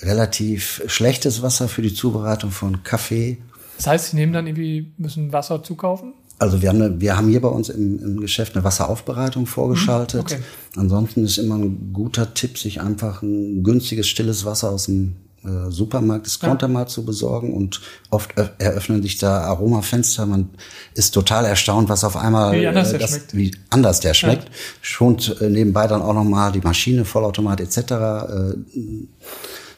relativ 0.00 0.80
schlechtes 0.86 1.42
Wasser 1.42 1.68
für 1.68 1.82
die 1.82 1.92
Zubereitung 1.92 2.52
von 2.52 2.82
Kaffee. 2.84 3.36
Das 3.76 3.86
heißt, 3.86 4.10
Sie 4.12 4.16
nehmen 4.16 4.32
dann 4.32 4.46
irgendwie, 4.46 4.94
müssen 4.96 5.30
Wasser 5.30 5.62
zukaufen? 5.62 6.14
Also 6.38 6.60
wir 6.60 6.68
haben, 6.68 6.82
eine, 6.82 7.00
wir 7.00 7.16
haben 7.16 7.28
hier 7.28 7.40
bei 7.40 7.48
uns 7.48 7.68
im, 7.68 7.98
im 8.02 8.20
Geschäft 8.20 8.54
eine 8.54 8.64
Wasseraufbereitung 8.64 9.46
vorgeschaltet. 9.46 10.20
Okay. 10.20 10.38
Ansonsten 10.76 11.24
ist 11.24 11.38
immer 11.38 11.56
ein 11.56 11.92
guter 11.92 12.34
Tipp, 12.34 12.58
sich 12.58 12.80
einfach 12.80 13.22
ein 13.22 13.62
günstiges, 13.62 14.08
stilles 14.08 14.44
Wasser 14.44 14.70
aus 14.70 14.86
dem 14.86 15.16
äh, 15.44 15.70
Supermarkt, 15.70 16.26
Discounter 16.26 16.66
ja. 16.66 16.72
mal 16.72 16.88
zu 16.88 17.04
besorgen 17.04 17.52
und 17.52 17.80
oft 18.10 18.34
eröffnen 18.58 19.02
sich 19.02 19.18
da 19.18 19.42
Aromafenster. 19.42 20.26
Man 20.26 20.50
ist 20.94 21.12
total 21.12 21.44
erstaunt, 21.44 21.88
was 21.88 22.02
auf 22.02 22.16
einmal 22.16 22.58
wie 22.58 22.66
anders, 22.66 22.92
äh, 22.92 22.98
das, 22.98 23.10
schmeckt. 23.10 23.36
Wie 23.36 23.54
anders 23.70 24.00
der 24.00 24.14
schmeckt. 24.14 24.44
Ja. 24.48 24.54
Schont 24.80 25.40
äh, 25.40 25.50
nebenbei 25.50 25.86
dann 25.86 26.02
auch 26.02 26.14
nochmal 26.14 26.50
die 26.50 26.60
Maschine, 26.60 27.04
Vollautomat 27.04 27.60
etc. 27.60 27.78
Äh, 27.78 28.54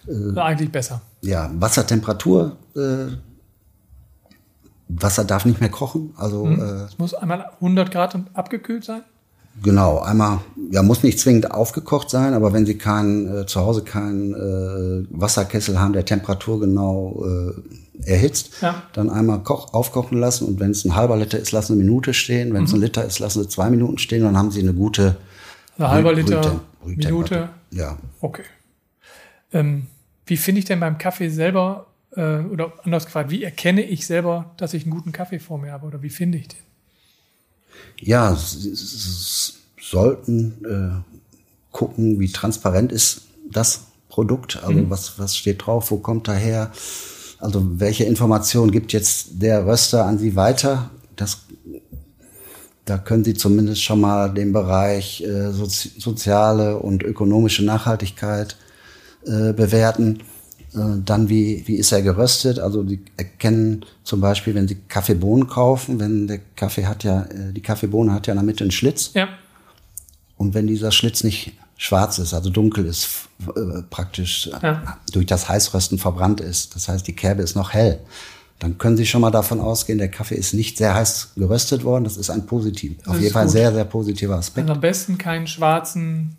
äh, 0.09 0.39
eigentlich 0.39 0.71
besser. 0.71 1.03
Ja, 1.23 1.51
Wassertemperatur 1.55 2.57
äh, 2.77 3.07
Wasser 4.89 5.25
darf 5.25 5.45
nicht 5.45 5.61
mehr 5.61 5.71
kochen. 5.71 6.15
Also 6.17 6.45
hm. 6.45 6.61
äh, 6.61 6.85
es 6.85 6.99
muss 6.99 7.15
einmal 7.15 7.51
100 7.57 7.91
Grad 7.91 8.19
abgekühlt 8.35 8.85
sein. 8.85 9.03
Genau, 9.63 10.01
einmal, 10.01 10.41
ja, 10.71 10.83
muss 10.83 11.03
nicht 11.03 11.19
zwingend 11.19 11.51
aufgekocht 11.51 12.11
sein, 12.11 12.35
aber 12.35 12.53
wenn 12.53 12.67
Sie 12.67 12.77
kein, 12.77 13.27
äh, 13.27 13.47
zu 13.47 13.61
Hause 13.61 13.83
keinen 13.83 14.35
äh, 14.35 15.07
Wasserkessel 15.11 15.81
haben, 15.81 15.95
der 15.95 16.05
Temperatur 16.05 16.61
genau 16.61 17.25
äh, 17.25 18.11
erhitzt, 18.11 18.61
ja. 18.61 18.83
dann 18.93 19.09
einmal 19.09 19.39
koch, 19.43 19.73
aufkochen 19.73 20.19
lassen 20.19 20.47
und 20.47 20.61
wenn 20.61 20.73
es 20.73 20.85
ein 20.85 20.95
halber 20.95 21.17
Liter 21.17 21.39
ist, 21.39 21.53
lassen 21.53 21.69
Sie 21.69 21.81
eine 21.81 21.85
Minute 21.85 22.13
stehen. 22.13 22.53
Wenn 22.53 22.65
es 22.65 22.73
mhm. 22.73 22.79
ein 22.79 22.83
Liter 22.83 23.05
ist, 23.07 23.19
lassen 23.19 23.43
Sie 23.43 23.49
zwei 23.49 23.71
Minuten 23.71 23.97
stehen, 23.97 24.25
dann 24.25 24.37
haben 24.37 24.51
Sie 24.51 24.61
eine 24.61 24.75
gute 24.75 25.17
Ein 25.79 25.89
halber 25.89 26.13
Liter, 26.13 26.61
Minute. 26.85 27.49
Ja. 27.71 27.97
Okay. 28.21 28.45
Ähm, 29.53 29.87
wie 30.27 30.37
finde 30.37 30.59
ich 30.59 30.65
denn 30.67 30.81
beim 30.81 30.99
Kaffee 30.99 31.31
selber 31.31 31.87
äh, 32.17 32.41
oder 32.41 32.73
anders 32.85 33.07
gefragt, 33.07 33.31
wie 33.31 33.45
erkenne 33.45 33.83
ich 33.83 34.07
selber, 34.07 34.55
dass 34.57 34.75
ich 34.75 34.85
einen 34.85 34.93
guten 34.93 35.13
Kaffee 35.13 35.39
vor 35.39 35.59
mir 35.59 35.73
habe 35.73 35.87
oder 35.87 36.03
wie 36.03 36.11
finde 36.11 36.39
ich 36.39 36.49
den? 36.49 36.61
Ja, 38.01 38.35
Sie 38.35 38.75
sollten 39.81 40.65
äh, 40.65 41.17
gucken, 41.73 42.19
wie 42.19 42.31
transparent 42.31 42.93
ist 42.93 43.23
das 43.51 43.87
Produkt, 44.09 44.63
also 44.63 44.81
mhm. 44.81 44.91
was, 44.91 45.19
was 45.19 45.37
steht 45.37 45.67
drauf, 45.67 45.91
wo 45.91 45.99
kommt 45.99 46.27
daher, 46.27 46.73
Also 47.39 47.81
welche 47.81 48.05
Information 48.05 48.71
gibt 48.71 48.93
jetzt 48.93 49.43
der 49.43 49.67
Röster 49.67 50.07
an 50.07 50.19
Sie 50.19 50.37
weiter? 50.37 50.91
Das, 51.17 51.43
da 52.87 52.99
können 52.99 53.25
Sie 53.25 53.35
zumindest 53.35 53.83
schon 53.83 54.01
mal 54.01 54.33
den 54.33 54.53
Bereich 54.53 55.23
äh, 55.23 55.53
sozi 55.53 55.93
soziale 55.99 56.79
und 56.79 57.03
ökonomische 57.03 57.65
Nachhaltigkeit 57.65 58.57
äh, 59.27 59.53
bewerten. 59.53 60.23
Äh, 60.77 61.01
dann 61.05 61.29
wie, 61.29 61.63
wie 61.67 61.77
ist 61.77 61.93
er 61.93 62.03
geröstet? 62.03 62.59
Also 62.59 62.83
die 62.83 63.03
erkennen 63.17 63.85
zum 64.05 64.21
Beispiel, 64.21 64.55
wenn 64.55 64.69
Sie 64.69 64.77
Kaffeebohnen 64.89 65.49
kaufen, 65.49 65.99
wenn 65.99 66.27
der 66.27 66.41
Kaffee 66.55 66.87
hat 66.87 67.05
ja, 67.05 67.23
äh, 67.23 67.53
die 67.53 67.63
Kaffeebohne 67.63 68.13
hat 68.13 68.27
ja 68.27 68.35
in 68.35 68.39
der 68.39 68.45
Mitte 68.45 68.65
einen 68.65 68.71
Schlitz. 68.71 69.13
Ja. 69.15 69.29
Und 70.37 70.55
wenn 70.55 70.67
dieser 70.67 70.93
Schlitz 70.93 71.25
nicht 71.25 71.53
schwarz 71.79 72.19
ist, 72.19 72.35
also 72.35 72.51
dunkel 72.51 72.85
ist, 72.85 73.29
äh, 73.47 73.83
praktisch 73.89 74.51
ja. 74.63 74.99
durch 75.13 75.27
das 75.27 75.49
Heißrösten 75.49 75.99
verbrannt 75.99 76.41
ist, 76.41 76.75
das 76.75 76.89
heißt, 76.89 77.07
die 77.07 77.15
Kerbe 77.15 77.43
ist 77.43 77.57
noch 77.57 77.73
hell, 77.73 78.01
dann 78.59 78.79
können 78.79 78.97
Sie 78.97 79.07
schon 79.07 79.21
mal 79.21 79.31
davon 79.31 79.61
ausgehen, 79.61 79.99
der 79.99 80.11
Kaffee 80.11 80.35
ist 80.35 80.55
nicht 80.55 80.79
sehr 80.79 80.95
heiß 80.95 81.33
geröstet 81.37 81.85
worden. 81.85 82.05
Das 82.05 82.17
ist 82.17 82.31
ein 82.31 82.47
positiv, 82.47 82.97
das 82.99 83.09
auf 83.09 83.21
jeden 83.21 83.33
Fall 83.33 83.45
gut. 83.45 83.53
sehr, 83.53 83.73
sehr 83.73 83.85
positiver 83.85 84.37
Aspekt. 84.37 84.65
Also 84.69 84.75
am 84.75 84.81
besten 84.81 85.19
keinen 85.19 85.47
schwarzen 85.47 86.39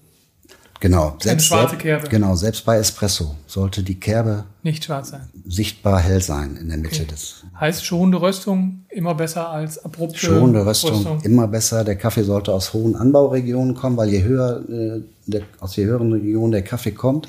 Genau, 0.79 1.15
selbst, 1.19 1.47
schwarze 1.47 1.75
Kerbe. 1.75 2.07
Genau, 2.07 2.35
selbst 2.35 2.63
bei 2.65 2.77
Espresso 2.77 3.35
sollte 3.47 3.81
die 3.81 3.99
Kerbe 3.99 4.45
nicht 4.61 4.83
schwarz 4.83 5.09
sein. 5.09 5.27
Sichtbar 5.47 5.99
hell 5.99 6.21
sein 6.21 6.57
in 6.57 6.69
der 6.69 6.77
Mitte 6.77 7.01
okay. 7.01 7.11
des. 7.11 7.43
Heißt 7.59 7.85
schonende 7.85 8.21
Röstung 8.21 8.85
immer 8.89 9.15
besser 9.15 9.49
als 9.49 9.83
abrupte 9.83 10.19
Schonende 10.19 10.65
Röstung, 10.65 10.95
Röstung, 10.95 11.21
immer 11.21 11.47
besser. 11.47 11.83
Der 11.83 11.95
Kaffee 11.95 12.23
sollte 12.23 12.53
aus 12.53 12.73
hohen 12.73 12.95
Anbauregionen 12.95 13.73
kommen, 13.73 13.97
weil 13.97 14.09
je 14.09 14.23
höher 14.23 14.63
äh, 14.69 15.01
der, 15.25 15.41
aus 15.59 15.75
je 15.75 15.85
höheren 15.85 16.11
Regionen 16.11 16.51
der 16.51 16.63
Kaffee 16.63 16.91
kommt, 16.91 17.27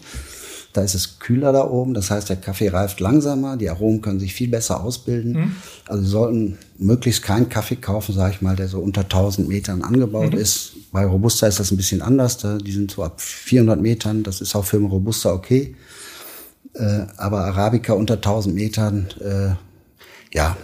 da 0.73 0.83
ist 0.83 0.95
es 0.95 1.19
kühler 1.19 1.53
da 1.53 1.67
oben. 1.67 1.95
Das 1.95 2.11
heißt, 2.11 2.29
der 2.29 2.37
Kaffee 2.37 2.69
reift 2.69 3.01
langsamer, 3.01 3.57
die 3.57 3.71
Aromen 3.71 4.03
können 4.03 4.21
sich 4.21 4.35
viel 4.35 4.49
besser 4.49 4.83
ausbilden. 4.83 5.33
Mhm. 5.33 5.53
Also 5.87 6.03
Sie 6.03 6.11
sollten 6.11 6.59
möglichst 6.79 7.23
keinen 7.23 7.49
Kaffee 7.49 7.77
kaufen, 7.77 8.15
sage 8.15 8.35
ich 8.35 8.43
mal, 8.43 8.57
der 8.57 8.69
so 8.69 8.79
unter 8.81 9.03
1000 9.03 9.49
Metern 9.49 9.83
angebaut 9.83 10.35
mhm. 10.35 10.39
ist. 10.39 10.73
Bei 10.93 11.05
Robusta 11.05 11.47
ist 11.47 11.61
das 11.61 11.71
ein 11.71 11.77
bisschen 11.77 12.03
anders. 12.03 12.39
Die 12.39 12.73
sind 12.73 12.91
so 12.91 13.03
ab 13.05 13.21
400 13.21 13.81
Metern. 13.81 14.23
Das 14.23 14.41
ist 14.41 14.55
auch 14.55 14.65
für 14.65 14.79
einen 14.79 14.87
Robusta 14.87 15.33
okay. 15.33 15.75
Äh, 16.75 17.07
aber 17.17 17.45
Arabica 17.45 17.93
unter 17.93 18.15
1000 18.15 18.55
Metern, 18.55 19.09
äh, 19.21 19.55
ja, 20.37 20.57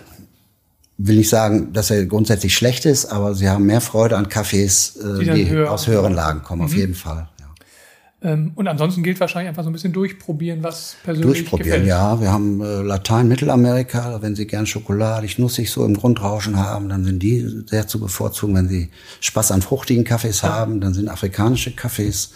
will 0.97 1.19
ich 1.19 1.29
sagen, 1.29 1.73
dass 1.73 1.91
er 1.91 2.07
grundsätzlich 2.07 2.55
schlecht 2.55 2.85
ist, 2.85 3.07
aber 3.07 3.35
sie 3.35 3.49
haben 3.49 3.67
mehr 3.67 3.81
Freude 3.81 4.17
an 4.17 4.29
Kaffees, 4.29 4.97
äh, 4.97 5.25
die, 5.25 5.31
die 5.33 5.51
höher 5.51 5.71
aus 5.71 5.87
höheren 5.87 6.15
Lagen 6.15 6.43
kommen, 6.43 6.61
mhm. 6.61 6.67
auf 6.67 6.75
jeden 6.75 6.95
Fall. 6.95 7.29
Ähm, 8.25 8.53
und 8.55 8.67
ansonsten 8.69 9.03
gilt 9.03 9.21
wahrscheinlich 9.21 9.51
einfach 9.51 9.65
so 9.65 9.71
ein 9.71 9.75
bisschen 9.75 9.93
durchprobieren, 9.93 10.63
was 10.63 10.97
persönlich 11.05 11.41
Durchprobieren, 11.41 11.83
gefällt. 11.83 11.87
ja. 11.87 12.21
Wir 12.21 12.33
haben 12.33 12.63
äh, 12.63 12.81
Latein, 12.81 13.29
Mittelamerika. 13.29 14.23
Wenn 14.23 14.35
Sie 14.35 14.47
gern 14.47 14.67
schokoladig, 14.67 15.39
nussig 15.39 15.71
so 15.71 15.85
im 15.85 15.95
Grundrauschen 15.95 16.57
haben, 16.57 16.89
dann 16.89 17.05
sind 17.05 17.23
die 17.23 17.47
sehr 17.67 17.87
zu 17.87 18.01
bevorzugen. 18.01 18.55
Wenn 18.55 18.69
Sie 18.69 18.91
Spaß 19.21 19.53
an 19.53 19.61
fruchtigen 19.61 20.05
Kaffees 20.05 20.41
ja. 20.41 20.55
haben, 20.55 20.81
dann 20.81 20.95
sind 20.95 21.09
afrikanische 21.09 21.73
Kaffees 21.73 22.33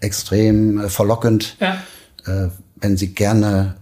extrem 0.00 0.80
äh, 0.80 0.88
verlockend. 0.88 1.56
Ja. 1.60 1.82
Äh, 2.26 2.48
wenn 2.80 2.96
Sie 2.96 3.12
gerne, 3.12 3.74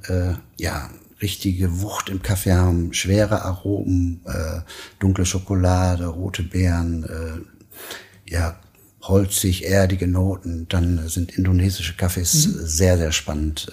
ja, 0.57 0.89
richtige 1.21 1.83
Wucht 1.83 2.09
im 2.09 2.23
Kaffee 2.23 2.55
haben, 2.55 2.95
schwere 2.95 3.43
Aromen, 3.43 4.23
dunkle 5.01 5.27
Schokolade, 5.27 6.07
rote 6.07 6.43
Beeren, 6.43 7.45
ja, 8.27 8.57
holzig, 9.09 9.67
erdige 9.67 10.07
Noten, 10.07 10.67
dann 10.69 11.09
sind 11.09 11.37
indonesische 11.37 11.97
Kaffees 11.97 12.47
mhm. 12.47 12.67
sehr, 12.67 12.99
sehr 12.99 13.13
spannend. 13.13 13.73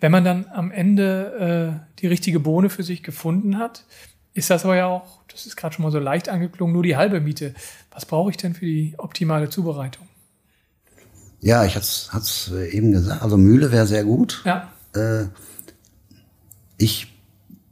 Wenn 0.00 0.12
man 0.12 0.24
dann 0.24 0.46
am 0.52 0.70
Ende 0.70 1.80
äh, 1.96 2.00
die 2.00 2.08
richtige 2.08 2.40
Bohne 2.40 2.68
für 2.68 2.82
sich 2.82 3.02
gefunden 3.02 3.58
hat, 3.58 3.84
ist 4.34 4.50
das 4.50 4.64
aber 4.64 4.76
ja 4.76 4.86
auch, 4.86 5.20
das 5.28 5.46
ist 5.46 5.56
gerade 5.56 5.74
schon 5.74 5.84
mal 5.84 5.92
so 5.92 5.98
leicht 5.98 6.28
angeklungen, 6.28 6.74
nur 6.74 6.82
die 6.82 6.96
halbe 6.96 7.20
Miete. 7.20 7.54
Was 7.90 8.04
brauche 8.04 8.30
ich 8.30 8.36
denn 8.36 8.54
für 8.54 8.66
die 8.66 8.94
optimale 8.98 9.48
Zubereitung? 9.48 10.06
Ja, 11.40 11.64
ich 11.64 11.76
hatte 11.76 11.86
es 12.12 12.52
eben 12.72 12.92
gesagt, 12.92 13.22
also 13.22 13.36
Mühle 13.36 13.70
wäre 13.70 13.86
sehr 13.86 14.04
gut. 14.04 14.42
Ja. 14.44 14.72
Äh, 14.94 15.26
ich 16.76 17.13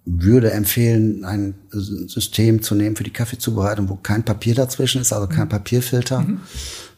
würde 0.04 0.50
empfehlen, 0.50 1.24
ein 1.24 1.54
System 1.70 2.62
zu 2.62 2.74
nehmen 2.74 2.96
für 2.96 3.04
die 3.04 3.12
Kaffeezubereitung, 3.12 3.88
wo 3.88 3.96
kein 3.96 4.24
Papier 4.24 4.54
dazwischen 4.54 5.00
ist, 5.00 5.12
also 5.12 5.28
kein 5.28 5.44
mhm. 5.44 5.50
Papierfilter, 5.50 6.20
mhm. 6.20 6.40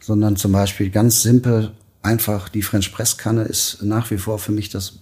sondern 0.01 0.37
zum 0.37 0.53
Beispiel 0.53 0.90
ganz 0.90 1.23
simpel, 1.23 1.73
einfach 2.03 2.49
die 2.49 2.62
French 2.62 2.93
Press 2.93 3.17
Kanne 3.19 3.43
ist 3.43 3.83
nach 3.83 4.11
wie 4.11 4.19
vor 4.19 4.38
für 4.38 4.53
mich 4.53 4.71
das 4.71 5.01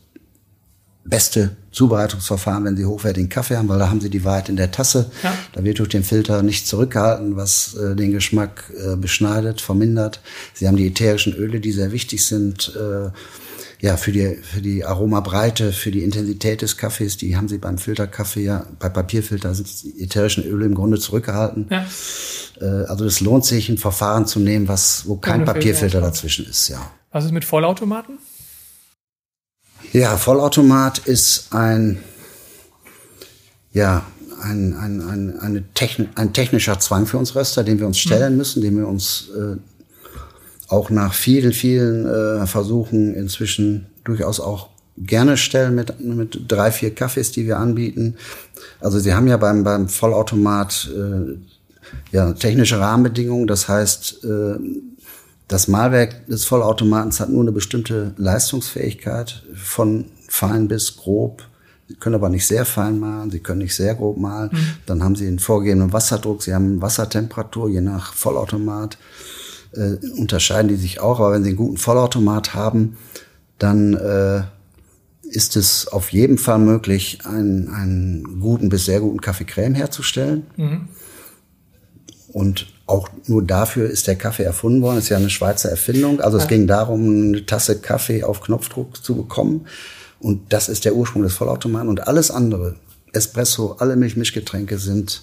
beste 1.05 1.57
Zubereitungsverfahren, 1.73 2.65
wenn 2.65 2.77
Sie 2.77 2.85
hochwertigen 2.85 3.29
Kaffee 3.29 3.57
haben, 3.57 3.69
weil 3.69 3.79
da 3.79 3.88
haben 3.88 4.01
Sie 4.01 4.11
die 4.11 4.25
Wahrheit 4.25 4.49
in 4.49 4.57
der 4.57 4.71
Tasse. 4.71 5.11
Ja. 5.23 5.35
Da 5.53 5.65
wird 5.65 5.79
durch 5.79 5.88
den 5.88 6.05
Filter 6.05 6.43
nicht 6.43 6.67
zurückgehalten, 6.67 7.37
was 7.37 7.75
äh, 7.75 7.97
den 7.97 8.12
Geschmack 8.12 8.73
äh, 8.77 8.95
beschneidet, 8.97 9.61
vermindert. 9.61 10.21
Sie 10.55 10.69
haben 10.69 10.77
die 10.77 10.87
ätherischen 10.87 11.35
Öle, 11.35 11.61
die 11.61 11.73
sehr 11.73 11.91
wichtig 11.91 12.25
sind. 12.25 12.73
Äh, 12.77 13.11
ja, 13.83 13.97
für 13.97 14.12
die, 14.12 14.37
für 14.37 14.62
die 14.62 14.85
Aromabreite, 14.85 15.73
für 15.73 15.90
die 15.90 16.05
Intensität 16.05 16.62
des 16.62 16.77
Kaffees, 16.77 17.16
die 17.16 17.37
haben 17.37 17.49
sie 17.49 17.59
beim 17.59 17.79
Filterkaffee 17.79 18.45
ja, 18.45 18.64
bei 18.79 18.88
Papierfilter 18.88 19.57
sind 19.57 19.83
die 19.83 20.05
ätherischen 20.05 20.45
Öle 20.45 20.66
im 20.66 20.77
Grunde 20.77 21.01
zurückgehalten. 21.01 21.66
Ja. 21.68 21.85
Äh, 22.61 22.85
also 22.85 23.05
es 23.05 23.21
lohnt 23.21 23.45
sich, 23.45 23.68
ein 23.68 23.79
Verfahren 23.79 24.25
zu 24.25 24.38
nehmen, 24.38 24.68
was, 24.68 25.09
wo 25.09 25.16
kein 25.16 25.40
Ohne 25.40 25.47
Papierfilter 25.47 25.99
Filter. 25.99 26.01
dazwischen 26.01 26.47
ist, 26.47 26.68
ja. 26.68 26.92
Was 27.11 27.25
ist 27.25 27.33
mit 27.33 27.45
Vollautomaten? 27.45 28.18
Ja, 29.92 30.16
Vollautomat 30.16 30.99
ist 30.99 31.53
ein, 31.53 31.99
ja, 33.73 34.07
ein, 34.42 34.75
ein, 34.75 35.01
ein, 35.01 35.40
eine 35.40 35.75
Techn 35.75 36.09
ein 36.14 36.33
technischer 36.33 36.79
Zwang 36.79 37.07
für 37.07 37.18
uns 37.18 37.35
Röster, 37.35 37.64
den 37.64 37.81
wir 37.81 37.88
uns 37.88 37.99
stellen 37.99 38.35
mhm. 38.35 38.38
müssen, 38.38 38.62
den 38.62 38.77
wir 38.77 38.87
uns 38.87 39.29
äh, 39.37 39.57
auch 40.73 40.91
nach 40.91 41.13
vielen, 41.13 41.53
vielen 41.53 42.07
äh, 42.07 42.47
Versuchen 42.47 43.15
inzwischen 43.15 43.87
durchaus 44.05 44.41
auch 44.41 44.71
gerne 44.97 45.37
stellen 45.37 45.75
mit, 45.75 46.01
mit 46.01 46.45
drei, 46.49 46.73
vier 46.73 46.95
Kaffees, 46.95 47.31
die 47.31 47.47
wir 47.47 47.59
anbieten. 47.59 48.17
Also 48.81 48.99
Sie 48.99 49.13
haben 49.13 49.29
ja 49.29 49.37
beim, 49.37 49.65
beim 49.65 49.89
Vollautomat 49.89 50.91
äh, 50.97 51.37
ja, 52.11 52.33
technische 52.33 52.79
Rahmenbedingungen. 52.79 53.47
Das 53.47 53.69
heißt, 53.69 54.25
äh, 54.25 54.55
das 55.47 55.69
Malwerk 55.69 56.27
des 56.27 56.45
Vollautomatens 56.45 57.21
hat 57.21 57.29
nur 57.29 57.43
eine 57.43 57.53
bestimmte 57.53 58.15
Leistungsfähigkeit 58.17 59.43
von 59.55 60.07
fein 60.29 60.69
bis 60.69 60.97
grob. 60.97 61.43
Sie 61.89 61.95
können 61.97 62.15
aber 62.15 62.31
nicht 62.31 62.47
sehr 62.47 62.65
fein 62.65 62.99
malen, 62.99 63.31
Sie 63.31 63.41
können 63.41 63.59
nicht 63.59 63.77
sehr 63.77 63.95
grob 63.95 64.17
malen. 64.17 64.49
Mhm. 64.53 64.67
Dann 64.87 65.05
haben 65.05 65.17
Sie 65.17 65.27
einen 65.27 65.39
vorgegebenen 65.39 65.93
Wasserdruck, 65.93 66.43
Sie 66.43 66.55
haben 66.55 66.81
Wassertemperatur 66.81 67.69
je 67.69 67.83
nach 67.83 68.15
Vollautomat 68.15 68.97
äh, 69.75 69.97
unterscheiden 70.19 70.69
die 70.69 70.77
sich 70.77 71.01
auch. 71.01 71.21
Aber 71.21 71.33
wenn 71.33 71.43
Sie 71.43 71.51
einen 71.51 71.59
guten 71.59 71.77
Vollautomat 71.77 72.55
haben, 72.55 72.97
dann 73.59 73.95
äh, 73.95 74.43
ist 75.23 75.57
es 75.57 75.89
auf 75.89 76.13
jeden 76.13 76.39
Fall 76.39 76.59
möglich, 76.59 77.21
einen, 77.25 77.69
einen 77.69 78.41
guten 78.41 78.69
bis 78.69 78.85
sehr 78.85 79.01
guten 79.01 79.21
Kaffee 79.21 79.45
Crème 79.45 79.75
herzustellen. 79.75 80.47
Mhm. 80.57 80.89
Und 82.29 82.67
auch 82.87 83.09
nur 83.27 83.43
dafür 83.43 83.89
ist 83.89 84.07
der 84.07 84.17
Kaffee 84.17 84.43
erfunden 84.43 84.83
worden. 84.83 84.97
Das 84.97 85.05
ist 85.05 85.11
ja 85.11 85.17
eine 85.17 85.31
Schweizer 85.31 85.71
Erfindung. 85.71 86.21
Also 86.21 86.39
es 86.39 86.49
ging 86.49 86.67
darum, 86.67 87.29
eine 87.29 87.47
Tasse 87.47 87.79
Kaffee 87.81 88.25
auf 88.25 88.41
Knopfdruck 88.41 89.03
zu 89.03 89.15
bekommen. 89.17 89.67
Und 90.19 90.53
das 90.53 90.69
ist 90.69 90.85
der 90.85 90.95
Ursprung 90.95 91.23
des 91.23 91.35
Vollautomaten. 91.35 91.89
Und 91.89 92.07
alles 92.07 92.31
andere, 92.31 92.77
Espresso, 93.13 93.77
alle 93.79 93.97
Milchmischgetränke 93.97 94.79
sind 94.79 95.23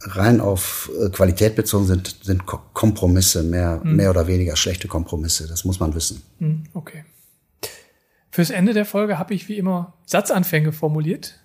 rein 0.00 0.40
auf 0.40 0.90
äh, 1.00 1.10
Qualität 1.10 1.54
bezogen 1.54 1.86
sind, 1.86 2.16
sind 2.22 2.46
Kompromisse, 2.46 3.42
mehr, 3.42 3.80
mhm. 3.82 3.96
mehr 3.96 4.10
oder 4.10 4.26
weniger 4.26 4.56
schlechte 4.56 4.88
Kompromisse. 4.88 5.48
Das 5.48 5.64
muss 5.64 5.80
man 5.80 5.94
wissen. 5.94 6.22
Mhm, 6.38 6.64
okay. 6.74 7.04
Fürs 8.30 8.50
Ende 8.50 8.72
der 8.72 8.86
Folge 8.86 9.18
habe 9.18 9.34
ich 9.34 9.48
wie 9.48 9.58
immer 9.58 9.94
Satzanfänge 10.06 10.72
formuliert. 10.72 11.38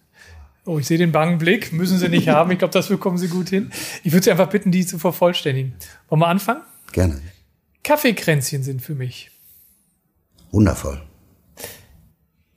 Oh, 0.66 0.80
ich 0.80 0.88
sehe 0.88 0.98
den 0.98 1.12
bangen 1.12 1.38
Blick. 1.38 1.72
Müssen 1.72 1.98
Sie 1.98 2.10
nicht 2.10 2.28
haben. 2.28 2.52
Ich 2.52 2.60
glaube, 2.60 2.74
das 2.74 2.88
bekommen 2.88 3.18
Sie 3.18 3.30
gut 3.30 3.50
hin. 3.50 3.72
Ich 4.04 4.12
würde 4.12 4.26
Sie 4.26 4.32
einfach 4.32 4.50
bitten, 4.50 4.72
die 4.72 4.86
zu 4.86 5.00
vervollständigen. 5.00 5.74
Wollen 6.10 6.22
wir 6.22 6.28
anfangen? 6.28 6.62
Gerne. 6.92 7.22
Kaffeekränzchen 7.84 8.64
sind 8.64 8.82
für 8.82 8.96
mich. 8.96 9.32
Wundervoll. 10.52 11.02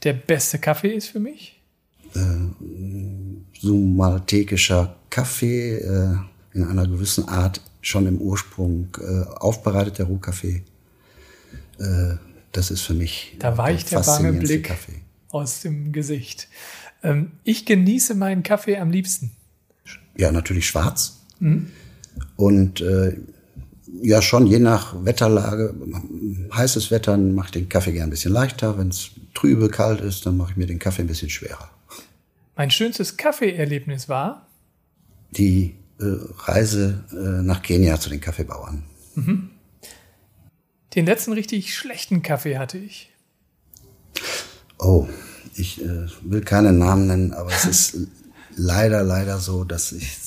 Der 0.02 0.14
beste 0.14 0.59
Kaffee 0.59 0.92
ist 0.92 1.09
für 1.09 1.20
mich? 1.20 1.60
Äh, 2.14 3.61
sumaltekischer 3.61 4.96
Kaffee 5.11 5.77
äh, 5.77 6.14
in 6.55 6.64
einer 6.64 6.87
gewissen 6.87 7.29
Art 7.29 7.61
schon 7.83 8.07
im 8.07 8.18
Ursprung 8.18 8.88
äh, 8.99 9.25
aufbereitet, 9.38 9.99
der 9.99 10.07
Rohkaffee. 10.07 10.62
Das 12.53 12.70
ist 12.70 12.83
für 12.83 12.92
mich 12.92 13.37
da 13.38 13.57
weicht 13.57 13.90
der, 13.90 14.03
der 14.03 14.07
bange 14.07 14.35
Blick 14.35 14.64
Kaffee. 14.64 15.01
aus 15.31 15.62
dem 15.62 15.92
Gesicht. 15.92 16.49
Ähm, 17.03 17.31
ich 17.42 17.64
genieße 17.64 18.14
meinen 18.14 18.42
Kaffee 18.42 18.77
am 18.77 18.90
liebsten. 18.90 19.31
Ja, 20.14 20.31
natürlich 20.31 20.66
schwarz. 20.66 21.20
Mhm. 21.38 21.70
Und 22.37 22.85
ja, 24.03 24.20
schon 24.20 24.46
je 24.46 24.59
nach 24.59 25.05
Wetterlage. 25.07 25.75
Heißes 26.53 26.90
Wetter 26.90 27.16
macht 27.16 27.55
den 27.55 27.70
Kaffee 27.70 27.92
gern 27.92 28.09
ein 28.09 28.11
bisschen 28.11 28.33
leichter. 28.33 28.77
Wenn 28.77 28.88
es 28.88 29.12
trübe, 29.33 29.70
kalt 29.70 30.03
ist, 30.03 30.27
dann 30.27 30.37
mache 30.37 30.51
ich 30.51 30.57
mir 30.59 30.66
den 30.66 30.79
Kaffee 30.79 31.03
ein 31.03 31.09
bisschen 31.09 31.31
schwerer. 31.31 31.70
Mein 32.61 32.70
schönstes 32.70 33.16
Kaffeeerlebnis 33.16 34.11
war? 34.11 34.46
Die 35.31 35.77
äh, 35.99 36.05
Reise 36.40 37.05
äh, 37.11 37.42
nach 37.42 37.62
Kenia 37.62 37.99
zu 37.99 38.11
den 38.11 38.20
Kaffeebauern. 38.20 38.83
Mhm. 39.14 39.49
Den 40.94 41.07
letzten 41.07 41.33
richtig 41.33 41.75
schlechten 41.75 42.20
Kaffee 42.20 42.59
hatte 42.59 42.77
ich. 42.77 43.14
Oh, 44.79 45.09
ich 45.55 45.83
äh, 45.83 46.07
will 46.20 46.42
keine 46.42 46.75
Namen 46.75 47.07
nennen, 47.07 47.33
aber 47.33 47.51
es 47.51 47.64
ist 47.64 47.96
leider, 48.57 49.05
leider 49.05 49.38
so, 49.38 49.64
dass 49.64 49.92
ich, 49.92 50.18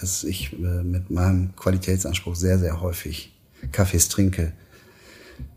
dass 0.00 0.24
ich 0.24 0.54
äh, 0.54 0.82
mit 0.82 1.10
meinem 1.10 1.54
Qualitätsanspruch 1.54 2.34
sehr, 2.34 2.58
sehr 2.58 2.80
häufig 2.80 3.32
Kaffees 3.70 4.08
trinke, 4.08 4.54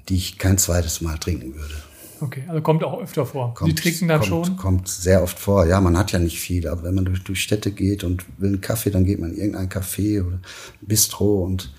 die 0.10 0.18
ich 0.18 0.38
kein 0.38 0.60
zweites 0.60 1.02
Mal 1.02 1.18
trinken 1.18 1.56
würde. 1.56 1.89
Okay, 2.22 2.44
also 2.48 2.62
kommt 2.62 2.84
auch 2.84 3.02
öfter 3.02 3.26
vor. 3.26 3.54
Kommt, 3.54 3.70
Sie 3.70 3.76
trinken 3.76 4.08
dann 4.08 4.20
kommt, 4.20 4.30
schon? 4.30 4.58
Kommt 4.58 4.88
sehr 4.88 5.24
oft 5.24 5.40
vor. 5.40 5.66
Ja, 5.66 5.80
man 5.82 5.98
hat 5.98 6.12
ja 6.12 6.20
nicht 6.20 6.40
viel, 6.40 6.68
aber 6.68 6.84
wenn 6.84 6.96
man 6.96 7.06
durch, 7.06 7.24
durch 7.24 7.42
Städte 7.42 7.72
geht 7.72 8.04
und 8.04 8.26
will 8.38 8.50
einen 8.50 8.62
Kaffee, 8.62 8.90
dann 8.90 9.06
geht 9.06 9.20
man 9.20 9.32
in 9.32 9.38
irgendein 9.38 9.70
Café 9.70 10.26
oder 10.26 10.40
Bistro 10.82 11.44
und 11.44 11.74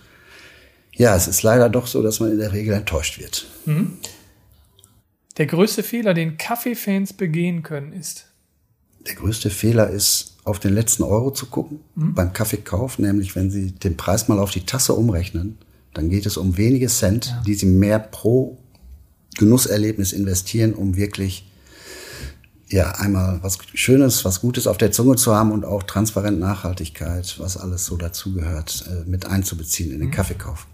ja, 0.94 1.16
es 1.16 1.29
ist 1.29 1.42
leider 1.42 1.68
doch 1.68 1.87
so, 1.87 2.03
dass 2.03 2.20
man 2.20 2.33
in 2.33 2.38
der 2.38 2.53
Regel 2.53 2.74
enttäuscht 2.74 3.18
wird. 3.18 3.46
Mhm. 3.64 3.98
Der 5.37 5.46
größte 5.46 5.83
Fehler, 5.83 6.12
den 6.12 6.37
Kaffeefans 6.37 7.14
begehen 7.14 7.62
können, 7.62 7.92
ist? 7.92 8.26
Der 9.07 9.14
größte 9.14 9.48
Fehler 9.48 9.88
ist, 9.88 10.37
auf 10.44 10.59
den 10.59 10.74
letzten 10.74 11.03
Euro 11.03 11.31
zu 11.31 11.46
gucken 11.46 11.81
mhm. 11.94 12.14
beim 12.14 12.33
Kaffeekauf, 12.33 12.98
nämlich 12.98 13.37
wenn 13.37 13.50
Sie 13.50 13.72
den 13.72 13.96
Preis 13.96 14.29
mal 14.29 14.38
auf 14.38 14.50
die 14.50 14.66
Tasse 14.66 14.94
umrechnen, 14.94 15.59
dann 15.94 16.09
geht 16.09 16.26
es 16.26 16.37
um 16.37 16.57
wenige 16.57 16.88
Cent, 16.88 17.26
ja. 17.26 17.42
die 17.46 17.55
Sie 17.55 17.66
mehr 17.66 17.98
pro 17.98 18.59
Genusserlebnis 19.37 20.12
investieren, 20.12 20.75
um 20.75 20.97
wirklich 20.97 21.47
ja 22.69 22.93
einmal 22.93 23.40
was 23.43 23.59
Schönes, 23.75 24.25
was 24.25 24.40
Gutes 24.40 24.66
auf 24.66 24.79
der 24.79 24.93
Zunge 24.93 25.16
zu 25.16 25.35
haben 25.35 25.53
und 25.53 25.64
auch 25.64 25.83
transparent 25.83 26.38
Nachhaltigkeit, 26.38 27.37
was 27.38 27.57
alles 27.57 27.85
so 27.85 27.97
dazugehört, 27.97 28.87
äh, 28.88 29.09
mit 29.09 29.27
einzubeziehen 29.27 29.93
in 29.93 29.99
den 29.99 30.09
mhm. 30.09 30.12
Kaffeekauf. 30.12 30.66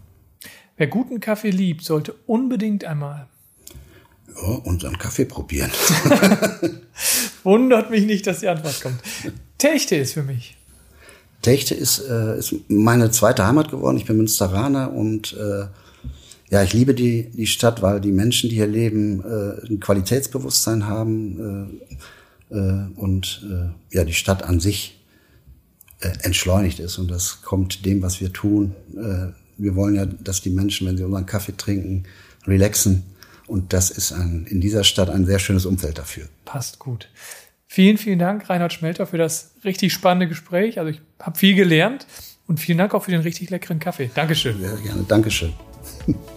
Wer 0.76 0.88
guten 0.88 1.20
Kaffee 1.20 1.50
liebt, 1.50 1.84
sollte 1.84 2.14
unbedingt 2.26 2.84
einmal 2.84 3.28
ja, 4.34 4.48
unseren 4.64 4.98
Kaffee 4.98 5.24
probieren. 5.24 5.70
Wundert 7.44 7.90
mich 7.90 8.04
nicht, 8.04 8.26
dass 8.26 8.40
die 8.40 8.48
Antwort 8.48 8.82
kommt. 8.82 9.00
Techte 9.58 9.96
ist 9.96 10.12
für 10.12 10.22
mich. 10.22 10.56
Techte 11.42 11.74
ist, 11.74 12.00
äh, 12.00 12.38
ist 12.38 12.54
meine 12.68 13.10
zweite 13.10 13.46
Heimat 13.46 13.70
geworden. 13.70 13.96
Ich 13.96 14.04
bin 14.04 14.16
Münsteraner 14.16 14.92
und 14.92 15.34
äh, 15.34 15.66
ja, 16.50 16.62
ich 16.62 16.72
liebe 16.72 16.94
die, 16.94 17.30
die 17.30 17.46
Stadt, 17.46 17.82
weil 17.82 18.00
die 18.00 18.12
Menschen, 18.12 18.50
die 18.50 18.56
hier 18.56 18.66
leben, 18.66 19.20
äh, 19.24 19.66
ein 19.68 19.80
Qualitätsbewusstsein 19.80 20.86
haben 20.86 21.80
äh, 22.50 22.56
äh, 22.56 22.86
und 22.96 23.44
äh, 23.50 23.96
ja, 23.96 24.04
die 24.04 24.14
Stadt 24.14 24.44
an 24.44 24.60
sich 24.60 25.00
äh, 26.00 26.10
entschleunigt 26.22 26.78
ist. 26.78 26.98
Und 26.98 27.10
das 27.10 27.42
kommt 27.42 27.84
dem, 27.84 28.02
was 28.02 28.20
wir 28.20 28.32
tun. 28.32 28.74
Äh, 28.94 29.32
wir 29.58 29.74
wollen 29.74 29.94
ja, 29.94 30.06
dass 30.06 30.40
die 30.40 30.50
Menschen, 30.50 30.86
wenn 30.86 30.96
sie 30.96 31.04
unseren 31.04 31.26
Kaffee 31.26 31.56
trinken, 31.56 32.04
relaxen. 32.46 33.02
Und 33.46 33.72
das 33.72 33.90
ist 33.90 34.12
ein, 34.12 34.46
in 34.48 34.60
dieser 34.60 34.84
Stadt 34.84 35.10
ein 35.10 35.24
sehr 35.26 35.38
schönes 35.38 35.66
Umfeld 35.66 35.98
dafür. 35.98 36.28
Passt 36.44 36.78
gut. 36.78 37.08
Vielen, 37.66 37.98
vielen 37.98 38.18
Dank, 38.18 38.48
Reinhard 38.48 38.72
Schmelter, 38.72 39.06
für 39.06 39.18
das 39.18 39.52
richtig 39.64 39.92
spannende 39.92 40.28
Gespräch. 40.28 40.78
Also 40.78 40.90
ich 40.90 41.00
habe 41.18 41.36
viel 41.36 41.54
gelernt 41.54 42.06
und 42.46 42.60
vielen 42.60 42.78
Dank 42.78 42.94
auch 42.94 43.04
für 43.04 43.10
den 43.10 43.20
richtig 43.20 43.50
leckeren 43.50 43.80
Kaffee. 43.80 44.10
Dankeschön. 44.14 44.60
Sehr 44.60 44.76
gerne. 44.76 45.04
Dankeschön. 45.08 45.52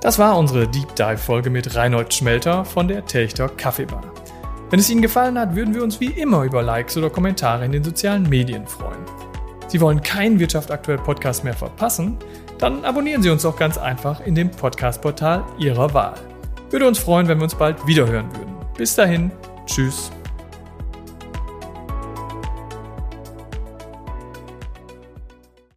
Das 0.00 0.18
war 0.18 0.38
unsere 0.38 0.66
Deep 0.66 0.96
Dive 0.96 1.18
Folge 1.18 1.50
mit 1.50 1.76
Reinhold 1.76 2.14
Schmelter 2.14 2.64
von 2.64 2.88
der 2.88 3.04
Telchter 3.04 3.50
Kaffeebar. 3.50 4.02
Wenn 4.70 4.80
es 4.80 4.88
Ihnen 4.88 5.02
gefallen 5.02 5.38
hat, 5.38 5.54
würden 5.54 5.74
wir 5.74 5.82
uns 5.82 6.00
wie 6.00 6.06
immer 6.06 6.44
über 6.44 6.62
Likes 6.62 6.96
oder 6.96 7.10
Kommentare 7.10 7.66
in 7.66 7.72
den 7.72 7.84
sozialen 7.84 8.22
Medien 8.28 8.66
freuen. 8.66 9.04
Sie 9.68 9.78
wollen 9.78 10.02
keinen 10.02 10.38
Wirtschaft 10.38 10.70
aktuell 10.70 10.96
Podcast 10.96 11.44
mehr 11.44 11.52
verpassen? 11.54 12.16
Dann 12.56 12.84
abonnieren 12.84 13.22
Sie 13.22 13.28
uns 13.28 13.44
auch 13.44 13.56
ganz 13.56 13.76
einfach 13.76 14.24
in 14.24 14.34
dem 14.34 14.50
Podcast-Portal 14.50 15.44
Ihrer 15.58 15.92
Wahl. 15.92 16.14
Würde 16.70 16.88
uns 16.88 16.98
freuen, 16.98 17.28
wenn 17.28 17.38
wir 17.38 17.44
uns 17.44 17.54
bald 17.54 17.86
wiederhören 17.86 18.34
würden. 18.34 18.54
Bis 18.78 18.94
dahin, 18.94 19.30
tschüss. 19.66 20.10